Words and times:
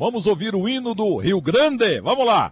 Vamos 0.00 0.26
ouvir 0.26 0.54
o 0.54 0.66
hino 0.66 0.94
do 0.94 1.18
Rio 1.18 1.42
Grande. 1.42 2.00
Vamos 2.00 2.24
lá. 2.24 2.50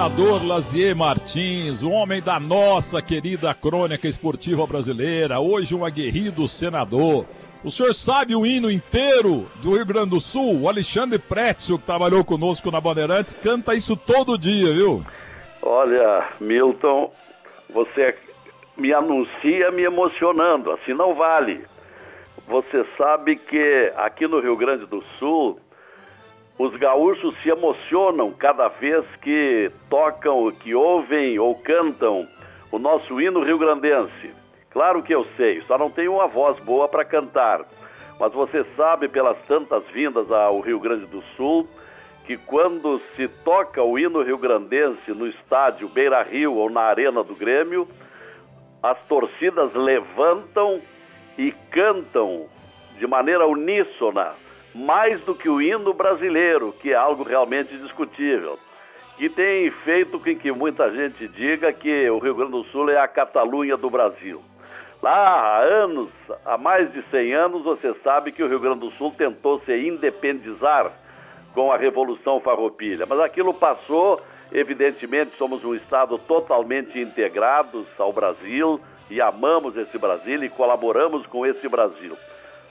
Senador 0.00 0.42
Lazier 0.42 0.96
Martins, 0.96 1.82
o 1.82 1.90
homem 1.90 2.22
da 2.22 2.40
nossa 2.40 3.02
querida 3.02 3.52
crônica 3.52 4.08
esportiva 4.08 4.66
brasileira, 4.66 5.40
hoje 5.40 5.76
um 5.76 5.84
aguerrido 5.84 6.48
senador. 6.48 7.26
O 7.62 7.70
senhor 7.70 7.92
sabe 7.92 8.34
o 8.34 8.46
hino 8.46 8.70
inteiro 8.70 9.46
do 9.62 9.74
Rio 9.74 9.84
Grande 9.84 10.08
do 10.08 10.18
Sul? 10.18 10.62
O 10.62 10.68
Alexandre 10.70 11.18
Pretzel, 11.18 11.78
que 11.78 11.84
trabalhou 11.84 12.24
conosco 12.24 12.70
na 12.70 12.80
Bandeirantes, 12.80 13.34
canta 13.34 13.74
isso 13.74 13.94
todo 13.94 14.38
dia, 14.38 14.72
viu? 14.72 15.04
Olha, 15.60 16.30
Milton, 16.40 17.12
você 17.68 18.16
me 18.78 18.94
anuncia 18.94 19.70
me 19.70 19.82
emocionando, 19.82 20.70
assim 20.70 20.94
não 20.94 21.14
vale. 21.14 21.62
Você 22.48 22.86
sabe 22.96 23.36
que 23.36 23.92
aqui 23.98 24.26
no 24.26 24.40
Rio 24.40 24.56
Grande 24.56 24.86
do 24.86 25.04
Sul 25.18 25.60
os 26.60 26.76
gaúchos 26.76 27.34
se 27.42 27.48
emocionam 27.48 28.30
cada 28.32 28.68
vez 28.68 29.06
que 29.22 29.72
tocam, 29.88 30.52
que 30.52 30.74
ouvem 30.74 31.38
ou 31.38 31.54
cantam 31.54 32.28
o 32.70 32.78
nosso 32.78 33.18
hino 33.18 33.42
rio-grandense. 33.42 34.30
Claro 34.68 35.02
que 35.02 35.14
eu 35.14 35.24
sei, 35.38 35.62
só 35.62 35.78
não 35.78 35.90
tenho 35.90 36.12
uma 36.12 36.26
voz 36.26 36.58
boa 36.60 36.86
para 36.86 37.02
cantar. 37.02 37.64
Mas 38.20 38.34
você 38.34 38.62
sabe, 38.76 39.08
pelas 39.08 39.38
tantas 39.46 39.88
vindas 39.88 40.30
ao 40.30 40.60
Rio 40.60 40.78
Grande 40.78 41.06
do 41.06 41.22
Sul, 41.34 41.66
que 42.26 42.36
quando 42.36 43.00
se 43.16 43.26
toca 43.42 43.82
o 43.82 43.98
hino 43.98 44.22
rio-grandense 44.22 45.12
no 45.12 45.26
estádio 45.26 45.88
Beira 45.88 46.22
Rio 46.22 46.56
ou 46.56 46.68
na 46.68 46.82
Arena 46.82 47.24
do 47.24 47.34
Grêmio, 47.34 47.88
as 48.82 48.98
torcidas 49.08 49.72
levantam 49.72 50.82
e 51.38 51.52
cantam 51.70 52.44
de 52.98 53.06
maneira 53.06 53.46
uníssona 53.46 54.34
mais 54.74 55.20
do 55.22 55.34
que 55.34 55.48
o 55.48 55.60
hino 55.60 55.92
brasileiro, 55.92 56.74
que 56.80 56.92
é 56.92 56.96
algo 56.96 57.22
realmente 57.22 57.76
discutível. 57.78 58.58
E 59.18 59.28
tem 59.28 59.70
feito 59.84 60.18
com 60.18 60.36
que 60.36 60.50
muita 60.50 60.90
gente 60.92 61.28
diga 61.28 61.72
que 61.72 62.08
o 62.08 62.18
Rio 62.18 62.34
Grande 62.34 62.52
do 62.52 62.64
Sul 62.64 62.88
é 62.90 62.98
a 62.98 63.08
Catalunha 63.08 63.76
do 63.76 63.90
Brasil. 63.90 64.42
Lá 65.02 65.12
há 65.12 65.58
anos, 65.58 66.10
há 66.44 66.56
mais 66.56 66.92
de 66.92 67.02
100 67.10 67.34
anos, 67.34 67.62
você 67.62 67.94
sabe 68.02 68.32
que 68.32 68.42
o 68.42 68.48
Rio 68.48 68.60
Grande 68.60 68.80
do 68.80 68.90
Sul 68.92 69.12
tentou 69.16 69.60
se 69.60 69.74
independizar 69.74 70.92
com 71.54 71.72
a 71.72 71.76
Revolução 71.76 72.40
Farroupilha, 72.40 73.06
mas 73.06 73.18
aquilo 73.20 73.52
passou, 73.52 74.20
evidentemente 74.52 75.36
somos 75.36 75.64
um 75.64 75.74
estado 75.74 76.16
totalmente 76.18 76.98
integrados 76.98 77.86
ao 77.98 78.12
Brasil 78.12 78.80
e 79.10 79.20
amamos 79.20 79.76
esse 79.76 79.98
Brasil 79.98 80.42
e 80.44 80.48
colaboramos 80.48 81.26
com 81.26 81.44
esse 81.44 81.68
Brasil. 81.68 82.16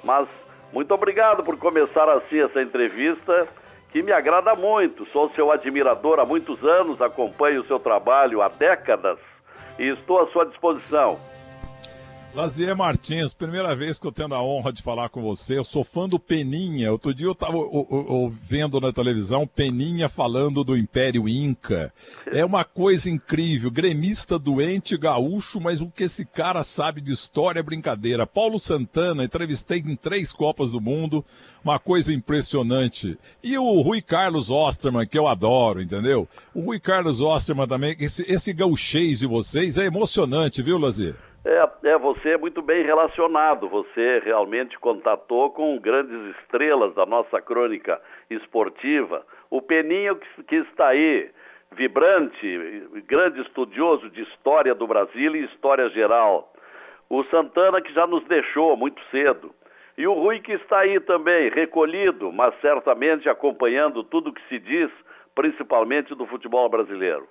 Mas 0.03 0.27
muito 0.71 0.93
obrigado 0.93 1.43
por 1.43 1.57
começar 1.57 2.09
assim 2.09 2.39
essa 2.39 2.61
entrevista, 2.61 3.47
que 3.91 4.03
me 4.03 4.11
agrada 4.11 4.55
muito. 4.55 5.05
Sou 5.07 5.29
seu 5.31 5.51
admirador 5.51 6.19
há 6.19 6.25
muitos 6.25 6.63
anos, 6.63 7.01
acompanho 7.01 7.61
o 7.61 7.65
seu 7.65 7.79
trabalho 7.79 8.41
há 8.41 8.47
décadas 8.47 9.17
e 9.77 9.87
estou 9.89 10.19
à 10.19 10.27
sua 10.27 10.45
disposição. 10.45 11.19
Lazier 12.31 12.75
Martins, 12.75 13.33
primeira 13.33 13.75
vez 13.75 13.97
que 13.97 14.05
eu 14.05 14.11
tenho 14.11 14.33
a 14.35 14.41
honra 14.41 14.71
de 14.71 14.83
falar 14.83 15.09
com 15.09 15.19
você. 15.19 15.57
Eu 15.57 15.63
sou 15.63 15.83
fã 15.83 16.07
do 16.07 16.19
Peninha. 16.19 16.91
Outro 16.91 17.11
dia 17.11 17.25
eu 17.25 17.31
estava 17.31 17.57
vendo 18.29 18.79
na 18.79 18.93
televisão 18.93 19.47
Peninha 19.47 20.07
falando 20.07 20.63
do 20.63 20.77
Império 20.77 21.27
Inca. 21.27 21.91
É 22.27 22.45
uma 22.45 22.63
coisa 22.63 23.09
incrível. 23.09 23.71
Gremista 23.71 24.37
doente, 24.37 24.95
gaúcho, 24.95 25.59
mas 25.59 25.81
o 25.81 25.89
que 25.89 26.03
esse 26.03 26.23
cara 26.23 26.61
sabe 26.61 27.01
de 27.01 27.11
história 27.11 27.61
é 27.61 27.63
brincadeira. 27.63 28.27
Paulo 28.27 28.59
Santana, 28.59 29.23
entrevistei 29.23 29.79
em 29.79 29.95
três 29.95 30.31
Copas 30.31 30.71
do 30.71 30.79
Mundo. 30.79 31.25
Uma 31.63 31.79
coisa 31.79 32.13
impressionante. 32.13 33.17
E 33.43 33.57
o 33.57 33.81
Rui 33.81 34.03
Carlos 34.03 34.51
Osterman, 34.51 35.07
que 35.07 35.17
eu 35.17 35.27
adoro, 35.27 35.81
entendeu? 35.81 36.29
O 36.53 36.61
Rui 36.61 36.79
Carlos 36.79 37.21
Osterman 37.21 37.67
também, 37.67 37.95
esse, 37.99 38.23
esse 38.31 38.53
gauchês 38.53 39.19
de 39.19 39.25
vocês 39.25 39.77
é 39.77 39.85
emocionante, 39.85 40.61
viu, 40.61 40.77
Lazier? 40.77 41.28
É, 41.45 41.89
é, 41.91 41.97
você 41.97 42.31
é 42.31 42.37
muito 42.37 42.61
bem 42.61 42.83
relacionado. 42.83 43.69
Você 43.69 44.19
realmente 44.19 44.77
contatou 44.79 45.49
com 45.51 45.79
grandes 45.79 46.35
estrelas 46.37 46.93
da 46.95 47.05
nossa 47.05 47.41
crônica 47.41 48.01
esportiva. 48.29 49.25
O 49.49 49.61
Peninho 49.61 50.17
que, 50.17 50.43
que 50.43 50.55
está 50.55 50.89
aí, 50.89 51.31
vibrante, 51.71 52.87
grande 53.07 53.41
estudioso 53.41 54.09
de 54.09 54.21
história 54.23 54.75
do 54.75 54.85
Brasil 54.85 55.35
e 55.35 55.45
história 55.45 55.89
geral. 55.89 56.51
O 57.09 57.23
Santana 57.25 57.81
que 57.81 57.93
já 57.93 58.05
nos 58.05 58.23
deixou 58.25 58.75
muito 58.75 59.01
cedo. 59.09 59.53
E 59.97 60.05
o 60.07 60.13
Rui 60.13 60.39
que 60.39 60.53
está 60.53 60.79
aí 60.79 60.99
também, 60.99 61.49
recolhido, 61.49 62.31
mas 62.31 62.53
certamente 62.61 63.27
acompanhando 63.27 64.03
tudo 64.03 64.29
o 64.29 64.33
que 64.33 64.41
se 64.47 64.59
diz, 64.59 64.89
principalmente 65.33 66.13
do 66.15 66.25
futebol 66.25 66.69
brasileiro. 66.69 67.27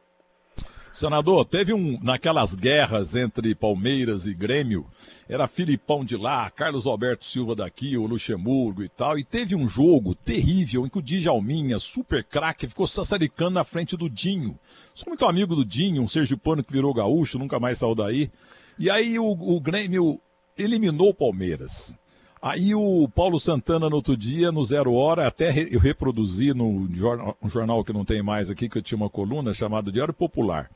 Senador, 0.92 1.44
teve 1.44 1.72
um, 1.72 1.98
naquelas 2.02 2.54
guerras 2.54 3.14
entre 3.14 3.54
Palmeiras 3.54 4.26
e 4.26 4.34
Grêmio, 4.34 4.86
era 5.28 5.46
Filipão 5.46 6.04
de 6.04 6.16
lá, 6.16 6.50
Carlos 6.50 6.86
Alberto 6.86 7.24
Silva 7.24 7.54
daqui, 7.54 7.96
o 7.96 8.06
Luxemburgo 8.06 8.82
e 8.82 8.88
tal, 8.88 9.18
e 9.18 9.22
teve 9.22 9.54
um 9.54 9.68
jogo 9.68 10.14
terrível 10.14 10.84
em 10.84 10.88
que 10.88 10.98
o 10.98 11.02
Djalminha, 11.02 11.78
super 11.78 12.24
craque, 12.24 12.68
ficou 12.68 12.86
sassaricando 12.86 13.50
na 13.50 13.64
frente 13.64 13.96
do 13.96 14.08
Dinho. 14.08 14.58
Sou 14.94 15.08
muito 15.08 15.26
amigo 15.26 15.54
do 15.54 15.64
Dinho, 15.64 16.02
um 16.02 16.08
sergipano 16.08 16.64
que 16.64 16.72
virou 16.72 16.94
gaúcho, 16.94 17.38
nunca 17.38 17.60
mais 17.60 17.78
saiu 17.78 17.94
daí. 17.94 18.30
E 18.78 18.88
aí 18.90 19.18
o, 19.18 19.30
o 19.30 19.60
Grêmio 19.60 20.20
eliminou 20.56 21.10
o 21.10 21.14
Palmeiras. 21.14 21.94
Aí 22.40 22.74
o 22.74 23.08
Paulo 23.08 23.38
Santana, 23.40 23.90
no 23.90 23.96
outro 23.96 24.16
dia, 24.16 24.52
no 24.52 24.64
Zero 24.64 24.94
Hora, 24.94 25.26
até 25.26 25.66
eu 25.70 25.80
reproduzi 25.80 26.54
no 26.54 26.88
jornal, 26.92 27.36
um 27.42 27.48
jornal 27.48 27.84
que 27.84 27.92
não 27.92 28.04
tem 28.04 28.22
mais 28.22 28.50
aqui, 28.50 28.68
que 28.68 28.78
eu 28.78 28.82
tinha 28.82 28.96
uma 28.96 29.10
coluna 29.10 29.52
chamada 29.52 29.90
Diário 29.90 30.14
Popular. 30.14 30.70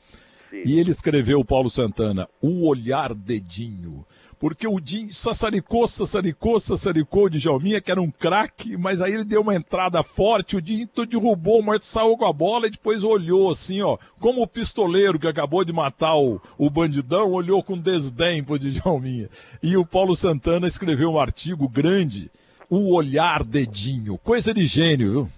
Sim. 0.52 0.62
E 0.66 0.78
ele 0.78 0.90
escreveu, 0.90 1.40
o 1.40 1.44
Paulo 1.44 1.70
Santana, 1.70 2.28
o 2.42 2.68
olhar 2.68 3.14
dedinho 3.14 4.04
porque 4.42 4.66
o 4.66 4.80
Dinho 4.80 5.12
sassaricou, 5.12 5.86
sassaricou, 5.86 6.58
sassaricou 6.58 7.28
de 7.28 7.38
Djalminha, 7.38 7.80
que 7.80 7.92
era 7.92 8.00
um 8.00 8.10
craque, 8.10 8.76
mas 8.76 9.00
aí 9.00 9.14
ele 9.14 9.24
deu 9.24 9.40
uma 9.40 9.54
entrada 9.54 10.02
forte, 10.02 10.56
o 10.56 10.60
Dinho 10.60 10.88
derrubou, 11.08 11.60
o 11.60 11.62
Marto 11.62 11.86
saiu 11.86 12.16
com 12.16 12.24
a 12.26 12.32
bola 12.32 12.66
e 12.66 12.70
depois 12.70 13.04
olhou 13.04 13.48
assim, 13.52 13.80
ó, 13.82 13.96
como 14.20 14.42
o 14.42 14.48
pistoleiro 14.48 15.16
que 15.16 15.28
acabou 15.28 15.64
de 15.64 15.72
matar 15.72 16.16
o, 16.16 16.40
o 16.58 16.68
bandidão, 16.68 17.30
olhou 17.30 17.62
com 17.62 17.78
desdém 17.78 18.42
pro 18.42 18.58
Djalminha. 18.58 19.28
E 19.62 19.76
o 19.76 19.86
Paulo 19.86 20.16
Santana 20.16 20.66
escreveu 20.66 21.12
um 21.12 21.20
artigo 21.20 21.68
grande, 21.68 22.28
O 22.68 22.96
Olhar 22.96 23.44
Dedinho, 23.44 24.18
coisa 24.18 24.52
de 24.52 24.66
gênio, 24.66 25.12
viu? 25.12 25.28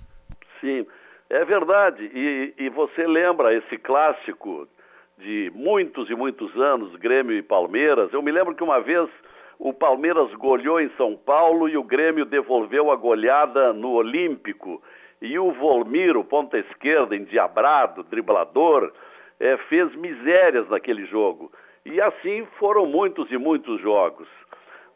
Sim, 0.63 0.87
é 1.29 1.45
verdade, 1.45 2.11
e, 2.15 2.55
e 2.57 2.71
você 2.71 3.07
lembra 3.07 3.55
esse 3.55 3.77
clássico 3.77 4.67
de 5.19 5.51
muitos 5.55 6.11
e 6.11 6.15
muitos 6.15 6.55
anos, 6.57 6.95
Grêmio 6.97 7.37
e 7.37 7.43
Palmeiras. 7.43 8.13
Eu 8.13 8.23
me 8.23 8.33
lembro 8.33 8.55
que 8.55 8.63
uma 8.63 8.81
vez 8.81 9.09
o 9.59 9.73
Palmeiras 9.73 10.33
goleou 10.35 10.81
em 10.81 10.91
São 10.97 11.17
Paulo 11.17 11.69
e 11.69 11.77
o 11.77 11.83
Grêmio 11.83 12.25
devolveu 12.25 12.91
a 12.91 12.97
goleada 12.97 13.73
no 13.73 13.93
Olímpico. 13.93 14.83
E 15.23 15.39
o 15.39 15.53
Volmiro, 15.53 16.25
ponta 16.25 16.59
esquerda, 16.59 17.17
endiabrado, 17.17 18.03
driblador, 18.03 18.93
é, 19.39 19.57
fez 19.69 19.95
misérias 19.95 20.69
naquele 20.69 21.07
jogo. 21.07 21.51
E 21.87 22.01
assim 22.01 22.47
foram 22.59 22.87
muitos 22.87 23.31
e 23.31 23.39
muitos 23.39 23.81
jogos. 23.81 24.29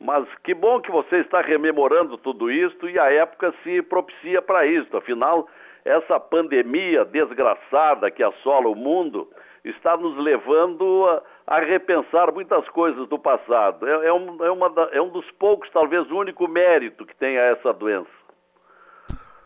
Mas 0.00 0.26
que 0.44 0.54
bom 0.54 0.80
que 0.80 0.90
você 0.90 1.16
está 1.18 1.40
rememorando 1.40 2.18
tudo 2.18 2.50
isso 2.50 2.88
e 2.88 2.98
a 2.98 3.12
época 3.12 3.52
se 3.62 3.82
propicia 3.82 4.40
para 4.40 4.66
isso. 4.66 4.96
Afinal, 4.96 5.48
essa 5.84 6.20
pandemia 6.20 7.04
desgraçada 7.04 8.10
que 8.10 8.22
assola 8.22 8.68
o 8.68 8.74
mundo 8.74 9.28
está 9.64 9.96
nos 9.96 10.16
levando 10.16 11.06
a, 11.06 11.56
a 11.56 11.60
repensar 11.60 12.32
muitas 12.32 12.68
coisas 12.68 13.08
do 13.08 13.18
passado. 13.18 13.86
É, 13.86 14.06
é, 14.06 14.12
um, 14.12 14.44
é, 14.44 14.50
uma, 14.50 14.88
é 14.92 15.00
um 15.00 15.10
dos 15.10 15.28
poucos, 15.32 15.70
talvez 15.70 16.10
o 16.10 16.16
único 16.16 16.46
mérito 16.48 17.06
que 17.06 17.16
tenha 17.16 17.40
essa 17.40 17.72
doença. 17.72 18.18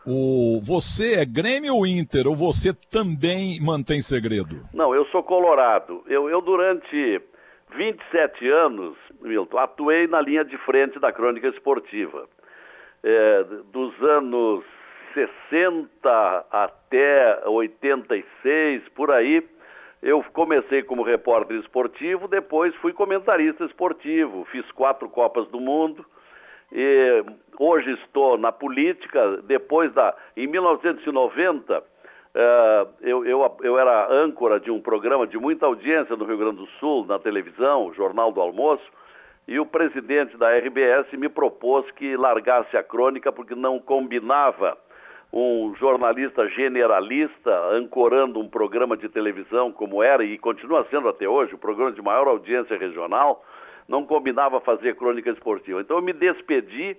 O, 0.07 0.61
você 0.61 1.21
é 1.21 1.25
Grêmio 1.25 1.77
ou 1.77 1.87
Inter? 1.87 2.27
Ou 2.27 2.35
você 2.35 2.73
também 2.91 3.61
mantém 3.61 4.01
segredo? 4.01 4.57
Não, 4.75 4.95
eu 4.95 5.05
sou 5.07 5.23
colorado. 5.23 6.03
Eu, 6.09 6.29
eu 6.29 6.41
durante 6.41 7.23
27 7.77 8.49
anos 8.49 8.97
Milton, 9.23 9.59
atuei 9.59 10.07
na 10.07 10.21
linha 10.21 10.45
de 10.45 10.57
frente 10.59 10.99
da 10.99 11.13
crônica 11.13 11.49
esportiva. 11.49 12.29
É, 13.03 13.45
dos 13.73 14.01
anos 14.03 14.65
60 15.15 16.47
até 16.51 17.43
86, 17.47 18.89
por 18.95 19.11
aí, 19.11 19.41
eu 20.03 20.25
comecei 20.33 20.83
como 20.83 21.05
repórter 21.05 21.59
esportivo, 21.59 22.27
depois 22.27 22.75
fui 22.77 22.93
comentarista 22.93 23.65
esportivo, 23.65 24.45
fiz 24.51 24.69
quatro 24.73 25.09
Copas 25.09 25.47
do 25.49 25.61
Mundo. 25.61 26.05
E 26.73 27.25
hoje 27.59 27.93
estou 27.93 28.37
na 28.37 28.51
política, 28.51 29.43
depois 29.45 29.93
da. 29.93 30.17
Em 30.37 30.47
1990, 30.49 31.79
uh, 31.79 31.83
eh, 32.35 32.87
eu, 33.03 33.25
eu, 33.25 33.57
eu 33.63 33.79
era 33.79 34.11
âncora 34.11 34.59
de 34.59 34.71
um 34.71 34.81
programa 34.81 35.27
de 35.27 35.39
muita 35.39 35.67
audiência 35.67 36.17
no 36.17 36.25
Rio 36.25 36.39
Grande 36.39 36.57
do 36.57 36.67
Sul, 36.81 37.07
na 37.07 37.19
televisão, 37.19 37.93
Jornal 37.95 38.33
do 38.33 38.41
Almoço, 38.41 38.83
e 39.47 39.61
o 39.61 39.67
presidente 39.67 40.37
da 40.37 40.51
RBS 40.57 41.13
me 41.13 41.29
propôs 41.29 41.89
que 41.93 42.17
largasse 42.17 42.77
a 42.77 42.83
crônica 42.83 43.31
porque 43.31 43.55
não 43.55 43.79
combinava 43.79 44.77
um 45.33 45.75
jornalista 45.77 46.47
generalista 46.51 47.51
ancorando 47.71 48.39
um 48.39 48.49
programa 48.49 48.97
de 48.97 49.09
televisão 49.09 49.73
como 49.73 50.03
era 50.03 50.23
e 50.23 50.37
continua 50.37 50.87
sendo 50.91 51.09
até 51.09 51.27
hoje, 51.27 51.55
o 51.55 51.59
programa 51.59 51.93
de 51.93 52.03
maior 52.03 52.29
audiência 52.29 52.77
regional, 52.77 53.43
não 53.89 54.05
combinava 54.05 54.61
fazer 54.61 54.95
crônica 54.97 55.31
esportiva. 55.31 55.81
Então 55.81 55.97
eu 55.97 56.03
me 56.03 56.13
despedi 56.13 56.97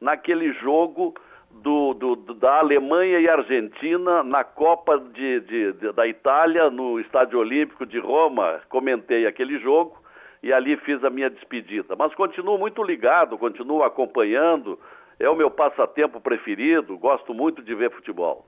naquele 0.00 0.52
jogo 0.54 1.14
do, 1.50 1.94
do, 1.94 2.16
da 2.34 2.58
Alemanha 2.58 3.18
e 3.18 3.28
Argentina 3.28 4.22
na 4.22 4.44
Copa 4.44 4.98
de, 4.98 5.40
de, 5.40 5.72
de, 5.72 5.92
da 5.92 6.06
Itália, 6.06 6.70
no 6.70 7.00
Estádio 7.00 7.38
Olímpico 7.38 7.86
de 7.86 7.98
Roma. 7.98 8.60
Comentei 8.68 9.26
aquele 9.26 9.58
jogo 9.58 9.98
e 10.42 10.52
ali 10.52 10.76
fiz 10.78 11.02
a 11.02 11.10
minha 11.10 11.28
despedida. 11.28 11.96
Mas 11.96 12.14
continuo 12.14 12.58
muito 12.58 12.82
ligado, 12.82 13.36
continuo 13.36 13.82
acompanhando 13.82 14.78
é 15.20 15.28
o 15.28 15.36
meu 15.36 15.50
passatempo 15.50 16.20
preferido, 16.20 16.96
gosto 16.98 17.34
muito 17.34 17.62
de 17.62 17.74
ver 17.74 17.90
futebol. 17.90 18.46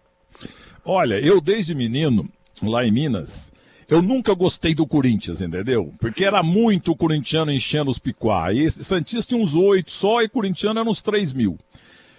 Olha, 0.84 1.20
eu 1.20 1.40
desde 1.40 1.74
menino, 1.74 2.26
lá 2.62 2.84
em 2.84 2.90
Minas, 2.90 3.52
eu 3.88 4.00
nunca 4.00 4.34
gostei 4.34 4.74
do 4.74 4.86
Corinthians, 4.86 5.42
entendeu? 5.42 5.92
Porque 6.00 6.24
era 6.24 6.42
muito 6.42 6.96
corintiano 6.96 7.52
enchendo 7.52 7.90
os 7.90 7.98
picuá. 7.98 8.50
E 8.52 8.70
Santista 8.70 9.34
tinha 9.34 9.44
uns 9.44 9.54
oito 9.54 9.90
só 9.90 10.22
e 10.22 10.28
corintiano 10.28 10.80
era 10.80 10.88
uns 10.88 11.02
três 11.02 11.34
mil. 11.34 11.58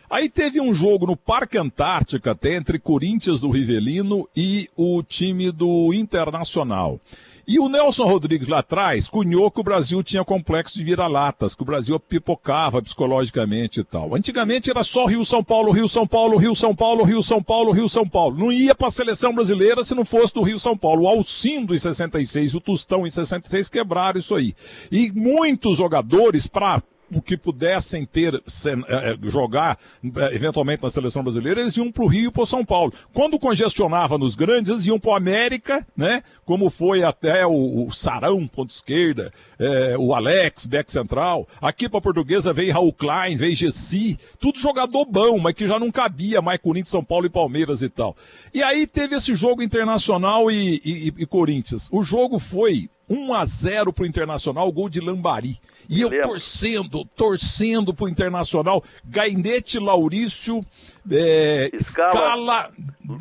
Aí 0.08 0.30
teve 0.30 0.62
um 0.62 0.72
jogo 0.72 1.08
no 1.08 1.18
Parque 1.18 1.58
Antártica 1.58 2.32
até 2.32 2.54
entre 2.54 2.78
Corinthians 2.78 3.42
do 3.42 3.50
Rivelino 3.50 4.30
e 4.38 4.70
o 4.78 5.02
time 5.02 5.52
do 5.52 5.92
Internacional. 5.92 7.02
E 7.46 7.60
o 7.60 7.68
Nelson 7.68 8.06
Rodrigues 8.06 8.48
lá 8.48 8.60
atrás 8.60 9.10
cunhou 9.10 9.52
que 9.52 9.60
o 9.60 9.64
Brasil 9.64 10.02
tinha 10.02 10.24
complexo 10.24 10.78
de 10.78 10.84
vira-latas, 10.84 11.54
que 11.54 11.62
o 11.62 11.66
Brasil 11.66 12.00
pipocava 12.00 12.82
psicologicamente 12.82 13.82
e 13.82 13.84
tal. 13.84 14.16
Antigamente 14.16 14.70
era 14.70 14.82
só 14.82 15.06
Rio-São 15.06 15.44
Paulo, 15.44 15.74
Rio-São 15.74 16.08
Paulo, 16.08 16.38
Rio-São 16.38 16.74
Paulo, 16.74 17.04
Rio-São 17.04 17.44
Paulo, 17.44 17.72
Rio-São 17.74 18.08
Paulo. 18.08 18.38
Não 18.38 18.50
ia 18.50 18.74
para 18.74 18.88
a 18.88 18.92
seleção 18.92 19.36
brasileira 19.36 19.84
se 19.84 19.94
não 19.94 20.06
fosse 20.06 20.34
do 20.34 20.42
Rio-São 20.42 20.78
Paulo. 20.78 21.04
O 21.04 21.08
Alcindo 21.08 21.76
em 21.76 21.78
66, 21.78 22.56
o 22.56 22.62
Tustão 22.62 23.06
em 23.06 23.12
66 23.12 23.68
quebraram 23.68 24.20
isso 24.20 24.36
aí. 24.36 24.56
E 24.90 25.12
muitos 25.12 25.78
jogadores, 25.78 26.48
para 26.48 26.82
que 27.22 27.38
pudessem 27.38 28.06
ter 28.06 28.36
é, 28.36 28.40
é, 28.40 29.30
jogar 29.30 29.78
é, 30.04 30.36
eventualmente 30.36 30.84
na 30.84 30.90
seleção 30.90 31.24
brasileira, 31.24 31.62
eles 31.62 31.76
iam 31.78 31.92
para 31.92 32.04
o 32.04 32.08
Rio 32.08 32.30
e 32.30 32.32
para 32.32 32.46
São 32.46 32.64
Paulo. 32.66 32.94
Quando 33.14 33.40
congestionava 33.40 34.18
nos 34.18 34.36
grandes, 34.36 34.72
eles 34.72 34.86
iam 34.86 35.00
para 35.00 35.12
o 35.12 35.16
América, 35.16 35.86
né? 35.96 36.24
Como 36.46 36.70
foi 36.70 37.04
até 37.04 37.46
o, 37.46 37.88
o 37.88 37.92
Sarão, 37.92 38.48
ponto 38.48 38.72
esquerda, 38.72 39.32
é, 39.60 39.96
o 39.98 40.14
Alex, 40.14 40.66
back 40.66 40.92
central. 40.92 41.48
Aqui 41.62 41.88
para 41.88 42.02
Portuguesa 42.02 42.54
veio 42.54 42.74
Raul 42.74 42.94
Klein, 42.94 43.36
veio 43.36 43.56
Gessi, 43.56 44.18
tudo 44.40 44.60
jogador 44.60 45.06
bom, 45.06 45.38
mas 45.40 45.54
que 45.54 45.68
já 45.68 45.80
não 45.80 45.92
cabia 45.92 46.42
mais 46.42 46.60
Corinthians, 46.60 46.90
São 46.90 47.04
Paulo 47.04 47.26
e 47.26 47.30
Palmeiras 47.30 47.82
e 47.82 47.90
tal. 47.90 48.16
E 48.54 48.62
aí 48.62 48.88
teve 48.88 49.16
esse 49.16 49.36
jogo 49.36 49.62
internacional 49.62 50.52
e, 50.52 50.82
e, 50.84 51.14
e 51.18 51.26
Corinthians. 51.26 51.90
O 51.92 52.04
jogo 52.04 52.40
foi 52.40 52.90
1 53.10 53.34
a 53.34 53.46
0 53.46 53.94
pro 53.94 54.06
Internacional, 54.06 54.72
gol 54.72 54.90
de 54.90 55.00
Lambari. 55.00 55.58
E 55.90 56.02
eu 56.02 56.10
torcendo, 56.22 57.06
torcendo 57.16 57.94
pro 57.94 58.08
Internacional. 58.08 58.84
Gainete 59.06 59.80
Laurício, 59.80 60.66
é, 61.12 61.70
Escala, 61.74 62.14
Escala 62.14 62.72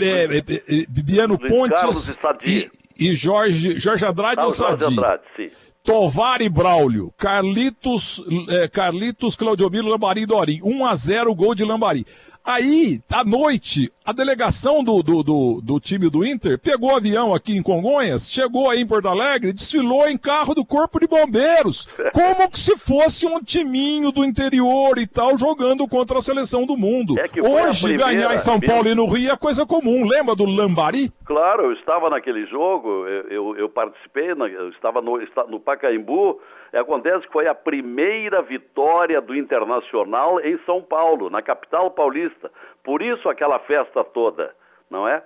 é, 0.00 0.37
é, 0.37 0.82
é 0.82 0.87
Bibiano 0.88 1.38
Pontes 1.38 2.17
e, 2.44 2.70
e, 2.99 3.14
Jorge, 3.14 3.79
Jorge 3.79 4.06
Andrade 4.06 4.40
ah, 4.40 4.49
Jorge 4.50 4.84
Andrade, 4.84 5.23
sim. 5.37 5.50
Tovar 5.82 6.40
e 6.40 6.49
Braulio, 6.49 7.12
Carlitos, 7.17 8.23
é, 8.50 8.69
Carlitos 8.69 9.35
Claudiomiro 9.35 9.88
Lambari 9.88 10.23
e 10.23 10.26
Dorim. 10.26 10.61
1 10.62 10.87
a 10.87 10.94
0 10.94 11.35
gol 11.35 11.56
de 11.56 11.64
Lambari. 11.64 12.06
Aí, 12.44 13.00
à 13.11 13.23
noite, 13.23 13.89
a 14.05 14.12
delegação 14.12 14.83
do, 14.83 15.00
do, 15.00 15.23
do, 15.23 15.61
do, 15.62 15.79
time 15.79 16.11
do 16.11 16.25
Inter 16.27 16.59
pegou 16.59 16.93
o 16.93 16.97
avião 16.97 17.33
aqui 17.33 17.56
em 17.56 17.62
Congonhas, 17.62 18.29
chegou 18.29 18.69
aí 18.69 18.81
em 18.81 18.87
Porto 18.87 19.06
Alegre, 19.06 19.53
desfilou 19.53 20.09
em 20.09 20.19
carro 20.19 20.53
do 20.53 20.65
Corpo 20.65 20.99
de 20.99 21.06
Bombeiros, 21.06 21.87
como 22.12 22.50
que 22.50 22.59
se 22.59 22.77
fosse 22.77 23.29
um 23.29 23.41
timinho 23.41 24.11
do 24.11 24.25
interior 24.25 24.99
e 24.99 25.06
tal, 25.06 25.39
jogando 25.39 25.87
contra 25.87 26.19
a 26.19 26.23
seleção 26.23 26.67
do 26.67 26.77
mundo. 26.77 27.15
É 27.17 27.29
Hoje, 27.41 27.87
primeira, 27.87 28.12
ganhar 28.12 28.35
em 28.35 28.39
São 28.39 28.59
Paulo 28.61 28.88
e 28.88 28.95
no 28.95 29.06
Rio 29.06 29.31
é 29.31 29.37
coisa 29.37 29.65
comum. 29.65 30.05
Lembra 30.05 30.35
do 30.35 30.45
Lambari? 30.45 31.12
Claro, 31.25 31.67
eu 31.67 31.73
estava 31.75 32.11
naquele 32.11 32.45
jogo, 32.47 33.06
eu, 33.06 33.29
eu, 33.29 33.56
eu 33.56 33.69
participei, 33.69 34.33
eu 34.33 34.69
estava 34.71 35.00
no, 35.00 35.17
no 35.49 35.61
Pacaembu, 35.61 36.41
Acontece 36.73 37.27
que 37.27 37.33
foi 37.33 37.47
a 37.47 37.55
primeira 37.55 38.41
vitória 38.41 39.21
do 39.21 39.37
Internacional 39.37 40.41
em 40.41 40.57
São 40.65 40.83
Paulo, 40.83 41.29
na 41.29 41.43
capital 41.43 41.91
paulista. 41.91 42.51
Por 42.83 43.03
isso 43.03 43.29
aquela 43.29 43.59
festa 43.61 44.03
toda, 44.03 44.55
não 44.91 45.07
é? 45.07 45.23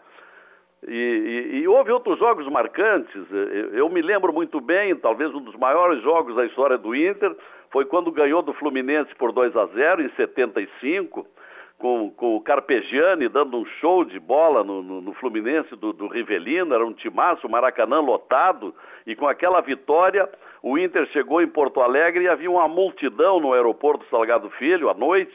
E, 0.87 0.93
e, 0.93 1.59
e, 1.59 1.69
houve 1.69 1.91
outros 1.91 2.19
jogos 2.19 2.47
marcantes. 2.49 3.31
Eu, 3.31 3.75
eu, 3.75 3.89
me 3.89 4.03
lembro 4.03 4.33
muito 4.33 4.61
bem, 4.61 4.95
talvez 4.97 5.33
um 5.35 5.41
dos 5.41 5.57
maiores 5.57 6.03
jogos 6.03 6.35
da 6.37 6.45
história 6.45 6.77
do 6.77 6.95
Inter 6.95 7.35
foi 7.71 7.85
quando 7.85 8.13
ganhou 8.13 8.43
do 8.43 8.53
Fluminense 8.53 9.15
por 9.17 9.33
2 9.33 9.57
a 9.57 9.67
0 9.67 10.03
em 10.03 10.11
75, 10.11 11.27
com, 11.79 12.11
com 12.11 12.37
o 12.37 12.41
Carpegiani 12.41 13.29
dando 13.29 13.57
um 13.59 13.67
show 13.81 14.05
de 14.05 14.19
bola 14.19 14.63
no, 14.63 14.83
no, 14.83 15.01
no 15.01 15.13
Fluminense 15.15 15.75
do, 15.77 15.93
do 15.93 16.07
Rivelino, 16.09 16.75
era 16.75 16.85
um 16.85 16.93
timaço, 16.93 17.47
o 17.47 17.51
Maracanã 17.51 18.01
lotado, 18.01 18.75
e 19.07 19.15
com 19.17 19.29
aquela 19.29 19.61
vitória 19.61 20.29
o 20.63 20.79
Inter 20.79 21.07
chegou 21.09 21.41
em 21.41 21.49
Porto 21.49 21.81
Alegre 21.81 22.25
e 22.25 22.29
havia 22.29 22.51
uma 22.51 22.69
multidão 22.69 23.41
no 23.41 23.53
aeroporto 23.53 24.05
Salgado 24.11 24.51
Filho 24.51 24.89
à 24.89 24.95
noite. 24.95 25.35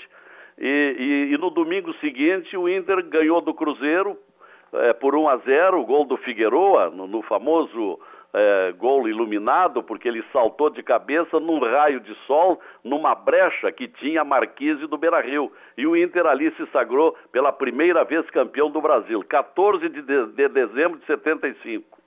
E, 0.57 1.27
e, 1.29 1.33
e 1.33 1.37
no 1.37 1.49
domingo 1.49 1.93
seguinte 1.95 2.55
o 2.55 2.67
Inter 2.69 3.03
ganhou 3.07 3.41
do 3.41 3.53
Cruzeiro 3.53 4.17
é, 4.73 4.93
por 4.93 5.15
1 5.15 5.29
a 5.29 5.37
0, 5.37 5.79
o 5.79 5.85
gol 5.85 6.05
do 6.05 6.17
Figueroa, 6.17 6.89
no, 6.89 7.07
no 7.07 7.21
famoso 7.23 7.99
é, 8.33 8.73
gol 8.77 9.07
iluminado, 9.07 9.83
porque 9.83 10.07
ele 10.07 10.23
saltou 10.31 10.69
de 10.69 10.81
cabeça 10.81 11.39
num 11.39 11.59
raio 11.59 11.99
de 11.99 12.15
sol, 12.25 12.59
numa 12.83 13.13
brecha 13.13 13.71
que 13.71 13.87
tinha 13.87 14.21
a 14.21 14.25
marquise 14.25 14.87
do 14.87 14.97
Beira 14.97 15.21
Rio. 15.21 15.51
E 15.77 15.85
o 15.85 15.95
Inter 15.95 16.25
ali 16.25 16.51
se 16.55 16.65
sagrou 16.67 17.15
pela 17.31 17.51
primeira 17.51 18.03
vez 18.03 18.29
campeão 18.29 18.69
do 18.69 18.81
Brasil, 18.81 19.23
14 19.27 19.89
de, 19.89 20.01
de, 20.01 20.25
de 20.27 20.47
dezembro 20.47 20.99
de 20.99 21.05
75. 21.05 22.00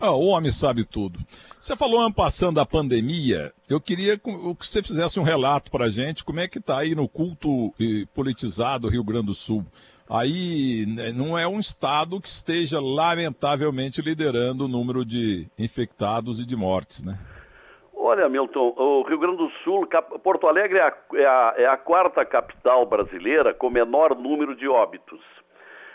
Ah, 0.00 0.12
o 0.12 0.28
homem 0.28 0.50
sabe 0.50 0.82
tudo. 0.82 1.18
Você 1.60 1.76
falou 1.76 2.00
ano 2.00 2.14
passando 2.14 2.64
pandemia. 2.64 3.52
Eu 3.68 3.78
queria 3.78 4.16
que 4.16 4.30
você 4.58 4.82
fizesse 4.82 5.20
um 5.20 5.22
relato 5.22 5.70
para 5.70 5.90
gente 5.90 6.24
como 6.24 6.40
é 6.40 6.48
que 6.48 6.58
está 6.58 6.78
aí 6.78 6.94
no 6.94 7.06
culto 7.06 7.74
eh, 7.78 8.06
politizado 8.14 8.88
Rio 8.88 9.04
Grande 9.04 9.26
do 9.26 9.34
Sul. 9.34 9.62
Aí 10.08 10.86
né, 10.86 11.12
não 11.12 11.38
é 11.38 11.46
um 11.46 11.60
estado 11.60 12.18
que 12.18 12.28
esteja 12.28 12.80
lamentavelmente 12.80 14.00
liderando 14.00 14.64
o 14.64 14.68
número 14.68 15.04
de 15.04 15.46
infectados 15.58 16.40
e 16.40 16.46
de 16.46 16.56
mortes, 16.56 17.04
né? 17.04 17.18
Olha, 17.94 18.26
Milton, 18.26 18.74
o 18.76 19.02
Rio 19.02 19.18
Grande 19.18 19.36
do 19.36 19.50
Sul, 19.62 19.86
Porto 20.24 20.46
Alegre 20.46 20.78
é 20.78 20.82
a, 20.82 20.96
é 21.14 21.26
a, 21.26 21.54
é 21.58 21.66
a 21.66 21.76
quarta 21.76 22.24
capital 22.24 22.86
brasileira 22.86 23.52
com 23.52 23.68
menor 23.68 24.16
número 24.16 24.56
de 24.56 24.66
óbitos. 24.66 25.20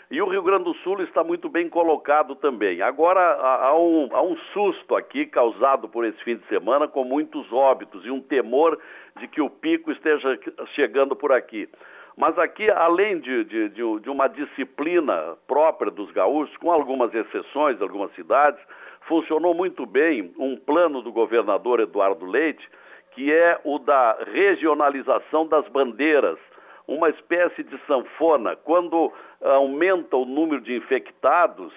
E 0.08 0.22
o 0.22 0.28
Rio 0.28 0.42
Grande 0.42 0.64
do 0.64 0.74
Sul 0.74 1.02
está 1.02 1.24
muito 1.24 1.48
bem 1.48 1.68
colocado 1.68 2.36
também. 2.36 2.80
Agora, 2.80 3.20
há 3.20 3.76
um, 3.76 4.08
há 4.12 4.22
um 4.22 4.36
susto 4.52 4.94
aqui 4.94 5.26
causado 5.26 5.88
por 5.88 6.04
esse 6.04 6.22
fim 6.22 6.36
de 6.36 6.46
semana 6.46 6.86
com 6.86 7.02
muitos 7.02 7.52
óbitos 7.52 8.04
e 8.06 8.10
um 8.10 8.20
temor 8.20 8.78
de 9.18 9.26
que 9.26 9.40
o 9.40 9.50
pico 9.50 9.90
esteja 9.90 10.38
chegando 10.76 11.16
por 11.16 11.32
aqui. 11.32 11.68
Mas 12.16 12.38
aqui, 12.38 12.70
além 12.70 13.18
de, 13.18 13.44
de, 13.44 13.68
de, 13.68 14.08
uma 14.08 14.28
disciplina 14.28 15.36
própria 15.48 15.90
dos 15.90 16.10
gaúchos, 16.12 16.56
com 16.58 16.70
algumas 16.70 17.12
exceções, 17.12 17.82
algumas 17.82 18.14
cidades, 18.14 18.60
funcionou 19.02 19.54
muito 19.54 19.84
bem 19.84 20.32
um 20.38 20.56
plano 20.56 21.02
do 21.02 21.10
governador 21.10 21.80
Eduardo 21.80 22.24
Leite, 22.24 22.66
que 23.10 23.32
é 23.32 23.60
o 23.64 23.80
da 23.80 24.16
regionalização 24.32 25.48
das 25.48 25.66
bandeiras 25.68 26.38
uma 26.86 27.10
espécie 27.10 27.64
de 27.64 27.78
sanfona. 27.86 28.56
Quando 28.56 29.12
aumenta 29.54 30.16
o 30.16 30.24
número 30.24 30.60
de 30.60 30.74
infectados 30.74 31.72